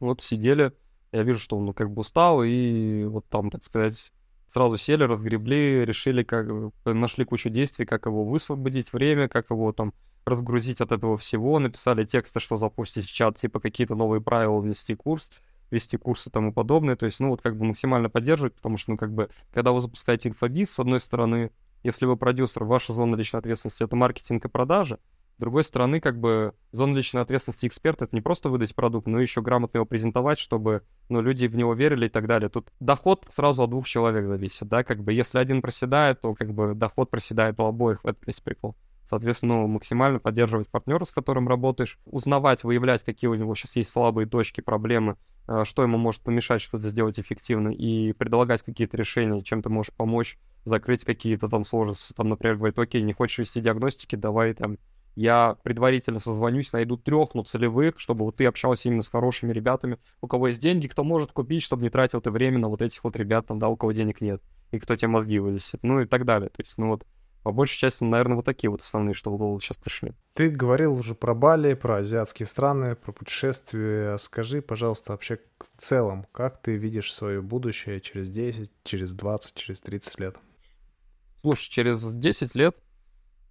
[0.00, 0.72] Вот сидели,
[1.12, 4.12] я вижу, что он ну, как бы устал, и вот там, так сказать,
[4.46, 6.46] сразу сели, разгребли, решили, как
[6.84, 9.94] нашли кучу действий, как его высвободить, время, как его там
[10.28, 14.94] разгрузить от этого всего, написали тексты, что запустить в чат, типа какие-то новые правила ввести
[14.94, 15.32] курс,
[15.70, 18.92] вести курсы и тому подобное, то есть, ну, вот как бы максимально поддерживать, потому что,
[18.92, 21.50] ну, как бы, когда вы запускаете инфобиз, с одной стороны,
[21.82, 24.98] если вы продюсер, ваша зона личной ответственности— это маркетинг и продажи,
[25.36, 29.20] с другой стороны, как бы, зона личной ответственности эксперта— это не просто выдать продукт, но
[29.20, 32.48] еще грамотно его презентовать, чтобы, ну, люди в него верили и так далее.
[32.48, 36.52] Тут доход сразу от двух человек зависит, да, как бы, если один проседает, то, как
[36.52, 38.74] бы, доход проседает у обоих, в этом весь прикол.
[39.08, 43.90] Соответственно, ну, максимально поддерживать партнера, с которым работаешь, узнавать, выявлять, какие у него сейчас есть
[43.90, 49.40] слабые точки, проблемы, э, что ему может помешать что-то сделать эффективно, и предлагать какие-то решения,
[49.42, 52.12] чем ты можешь помочь, закрыть какие-то там сложности.
[52.12, 54.76] Там, например, говорит, окей, не хочешь вести диагностики, давай там
[55.16, 59.96] я предварительно созвонюсь, найду трех, ну, целевых, чтобы вот ты общался именно с хорошими ребятами,
[60.20, 63.02] у кого есть деньги, кто может купить, чтобы не тратил ты время на вот этих
[63.02, 66.04] вот ребят, там, да, у кого денег нет, и кто тебе мозги вылезет, ну и
[66.04, 66.50] так далее.
[66.50, 67.06] То есть, ну вот,
[67.42, 70.12] по большей части, наверное, вот такие вот основные, что в голову сейчас пришли.
[70.34, 74.16] Ты говорил уже про Бали, про азиатские страны, про путешествия.
[74.18, 79.80] Скажи, пожалуйста, вообще в целом, как ты видишь свое будущее через 10, через 20, через
[79.80, 80.36] 30 лет?
[81.40, 82.82] Слушай, через 10 лет,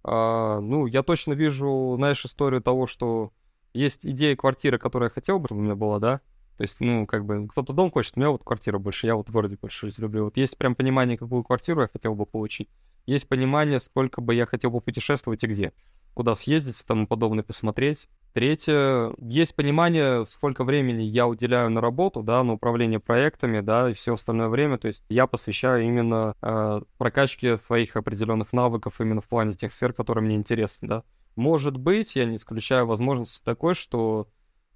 [0.04, 3.32] а, ну, я точно вижу, знаешь, историю того, что
[3.72, 6.20] есть идея квартиры, которая я хотел бы, у меня была, да?
[6.56, 9.28] То есть, ну, как бы, кто-то дом хочет, у меня вот квартира больше, я вот
[9.28, 10.24] в городе больше люблю.
[10.24, 12.68] Вот есть прям понимание, какую квартиру я хотел бы получить
[13.08, 15.72] есть понимание, сколько бы я хотел бы путешествовать и где,
[16.12, 18.08] куда съездить и тому подобное посмотреть.
[18.34, 23.94] Третье, есть понимание, сколько времени я уделяю на работу, да, на управление проектами, да, и
[23.94, 24.76] все остальное время.
[24.76, 29.94] То есть я посвящаю именно э, прокачке своих определенных навыков именно в плане тех сфер,
[29.94, 31.02] которые мне интересны, да.
[31.34, 34.28] Может быть, я не исключаю возможности такой, что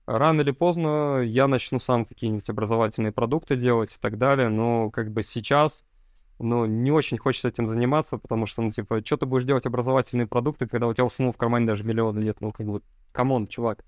[0.06, 5.12] рано или поздно я начну сам какие-нибудь образовательные продукты делать и так далее, но как
[5.12, 5.84] бы сейчас
[6.42, 10.26] но не очень хочется этим заниматься, потому что, ну, типа, что ты будешь делать образовательные
[10.26, 12.82] продукты, когда у тебя в кармане даже миллиона нет, ну, как бы,
[13.12, 13.84] come on, чувак.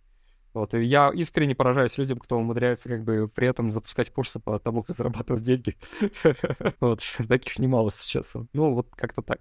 [0.54, 4.60] Вот, и я искренне поражаюсь людям, кто умудряется как бы при этом запускать курсы по
[4.60, 5.76] тому, как зарабатывать деньги.
[6.80, 8.32] Вот, таких немало сейчас.
[8.52, 9.40] Ну, вот как-то так.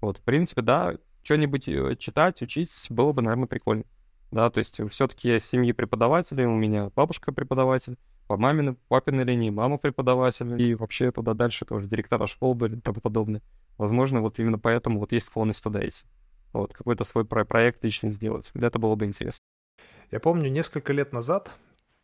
[0.00, 0.94] Вот, в принципе, да,
[1.24, 3.84] что-нибудь э, читать, учить было бы, наверное, прикольно.
[4.30, 7.96] Да, то есть все-таки я семьи преподавателей, у меня бабушка преподаватель,
[8.26, 12.80] по маминой, папиной линии, мама преподаватель, и вообще туда дальше тоже директора школ были и
[12.80, 13.42] тому подобное.
[13.76, 16.04] Возможно, вот именно поэтому вот есть склонность туда идти.
[16.52, 18.50] Вот, какой-то свой про проект личный сделать.
[18.54, 19.40] Это было бы интересно.
[20.10, 21.56] Я помню, несколько лет назад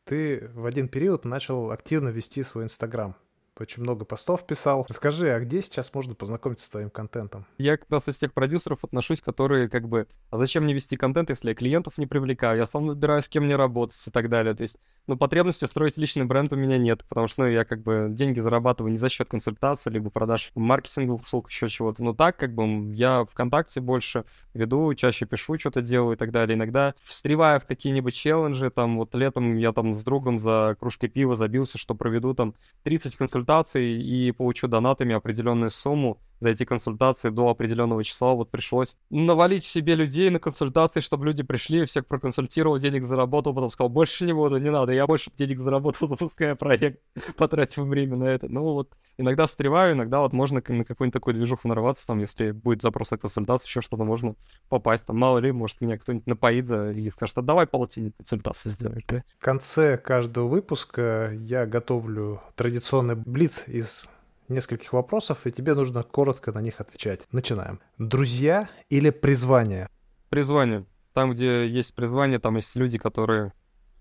[0.05, 3.15] ты в один период начал активно вести свой Инстаграм
[3.63, 4.87] очень много постов писал.
[4.89, 7.47] Расскажи, а где сейчас можно познакомиться с твоим контентом?
[7.59, 11.31] Я как раз из тех продюсеров отношусь, которые как бы, а зачем мне вести контент,
[11.31, 14.55] если я клиентов не привлекаю, я сам выбираю, с кем мне работать и так далее.
[14.55, 17.83] То есть, ну, потребности строить личный бренд у меня нет, потому что, ну, я как
[17.83, 22.03] бы деньги зарабатываю не за счет консультации, либо продаж маркетинговых услуг, еще чего-то.
[22.03, 26.57] Но так, как бы, я ВКонтакте больше веду, чаще пишу, что-то делаю и так далее.
[26.57, 31.35] Иногда встревая в какие-нибудь челленджи, там, вот летом я там с другом за кружкой пива
[31.35, 32.55] забился, что проведу там
[32.85, 36.19] 30 консультаций консультаций и получу донатами определенную сумму
[36.49, 38.35] эти консультации до определенного числа.
[38.35, 43.71] Вот пришлось навалить себе людей на консультации, чтобы люди пришли, всех проконсультировал, денег заработал, потом
[43.71, 47.01] сказал, больше не буду, не надо, я больше денег заработал, запуская проект,
[47.37, 48.49] потратив время на это.
[48.49, 52.83] Ну вот, иногда встреваю, иногда вот можно на какую-нибудь такую движуху нарваться, там, если будет
[52.83, 54.35] запрос на консультацию, еще что-то можно
[54.69, 56.91] попасть, там, мало ли, может, меня кто-нибудь напоит за...
[56.91, 59.23] и скажет, а давай полтинник консультации сделаешь, да?
[59.39, 64.09] В конце каждого выпуска я готовлю традиционный блиц из
[64.51, 67.23] нескольких вопросов, и тебе нужно коротко на них отвечать.
[67.33, 67.81] Начинаем.
[67.99, 69.89] Друзья или призвание?
[70.29, 70.85] Призвание.
[71.13, 73.53] Там, где есть призвание, там есть люди, которые,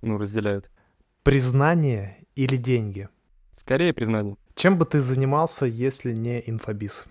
[0.02, 0.70] ну, разделяют.
[1.24, 3.10] Признание или деньги?
[3.52, 4.38] Скорее признание.
[4.56, 7.06] Чем бы ты занимался, если не инфобиз?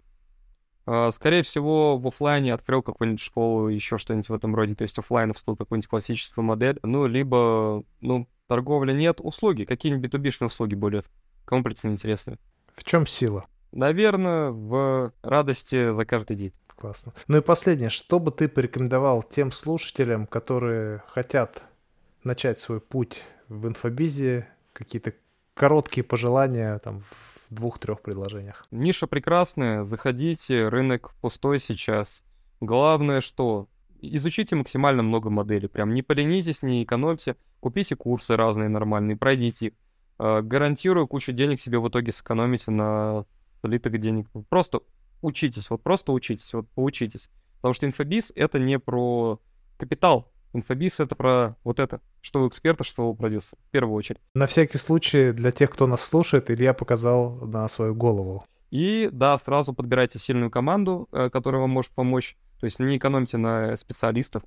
[0.87, 4.99] А, скорее всего, в офлайне открыл какую-нибудь школу, еще что-нибудь в этом роде, то есть
[4.99, 9.65] офлайновскую какую-нибудь классическую модель, ну, либо, ну, торговля нет, услуги.
[9.65, 11.05] Какие-нибудь b услуги более
[11.45, 12.39] комплексно интересные.
[12.79, 13.45] В чем сила?
[13.73, 16.53] Наверное, в радости за каждый день.
[16.77, 17.13] Классно.
[17.27, 21.65] Ну и последнее, что бы ты порекомендовал тем слушателям, которые хотят
[22.23, 25.13] начать свой путь в инфобизе, какие-то
[25.55, 28.65] короткие пожелания там в двух-трех предложениях?
[28.71, 32.23] Ниша прекрасная, заходите, рынок пустой сейчас.
[32.61, 33.67] Главное, что
[34.01, 39.88] изучите максимально много моделей, прям не поленитесь, не экономьте, купите курсы разные нормальные, пройдите а,
[40.19, 43.23] Гарантирую, кучу денег себе в итоге сэкономите на
[43.63, 44.27] слитых денег.
[44.49, 44.81] Просто
[45.23, 47.31] учитесь, вот просто учитесь, вот поучитесь.
[47.57, 49.41] Потому что инфобиз— это не про
[49.79, 54.21] капитал, Инфобиз— это про вот это, что у эксперта, что у продюсера, в первую очередь.
[54.35, 58.45] На всякий случай, для тех, кто нас слушает, Илья показал на свою голову.
[58.71, 62.37] И да, сразу подбирайте сильную команду, э, которая вам может помочь.
[62.61, 64.43] То есть не экономьте на специалистов,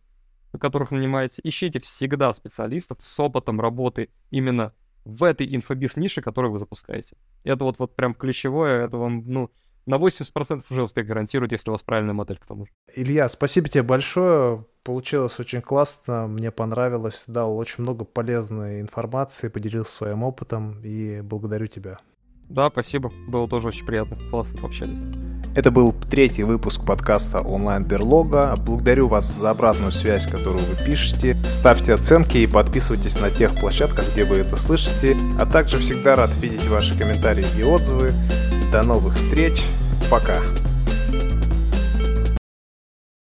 [0.59, 1.41] которых нанимаете.
[1.43, 4.73] Ищите всегда специалистов с опытом работы именно
[5.05, 7.17] в этой инфобиз-нише, которую вы запускаете.
[7.43, 9.49] Это вот, вот прям ключевое, это вам, ну,
[9.85, 12.71] на 80% уже успех гарантирует, если у вас правильная модель к тому же.
[12.95, 14.65] Илья, спасибо тебе большое.
[14.83, 21.67] Получилось очень классно, мне понравилось, дал очень много полезной информации, поделился своим опытом и благодарю
[21.67, 21.99] тебя.
[22.51, 24.97] Да, спасибо, было тоже очень приятно, классно пообщались.
[25.55, 28.55] Это был третий выпуск подкаста «Онлайн Берлога».
[28.57, 31.33] Благодарю вас за обратную связь, которую вы пишете.
[31.33, 35.17] Ставьте оценки и подписывайтесь на тех площадках, где вы это слышите.
[35.39, 38.11] А также всегда рад видеть ваши комментарии и отзывы.
[38.71, 39.61] До новых встреч.
[40.09, 40.37] Пока.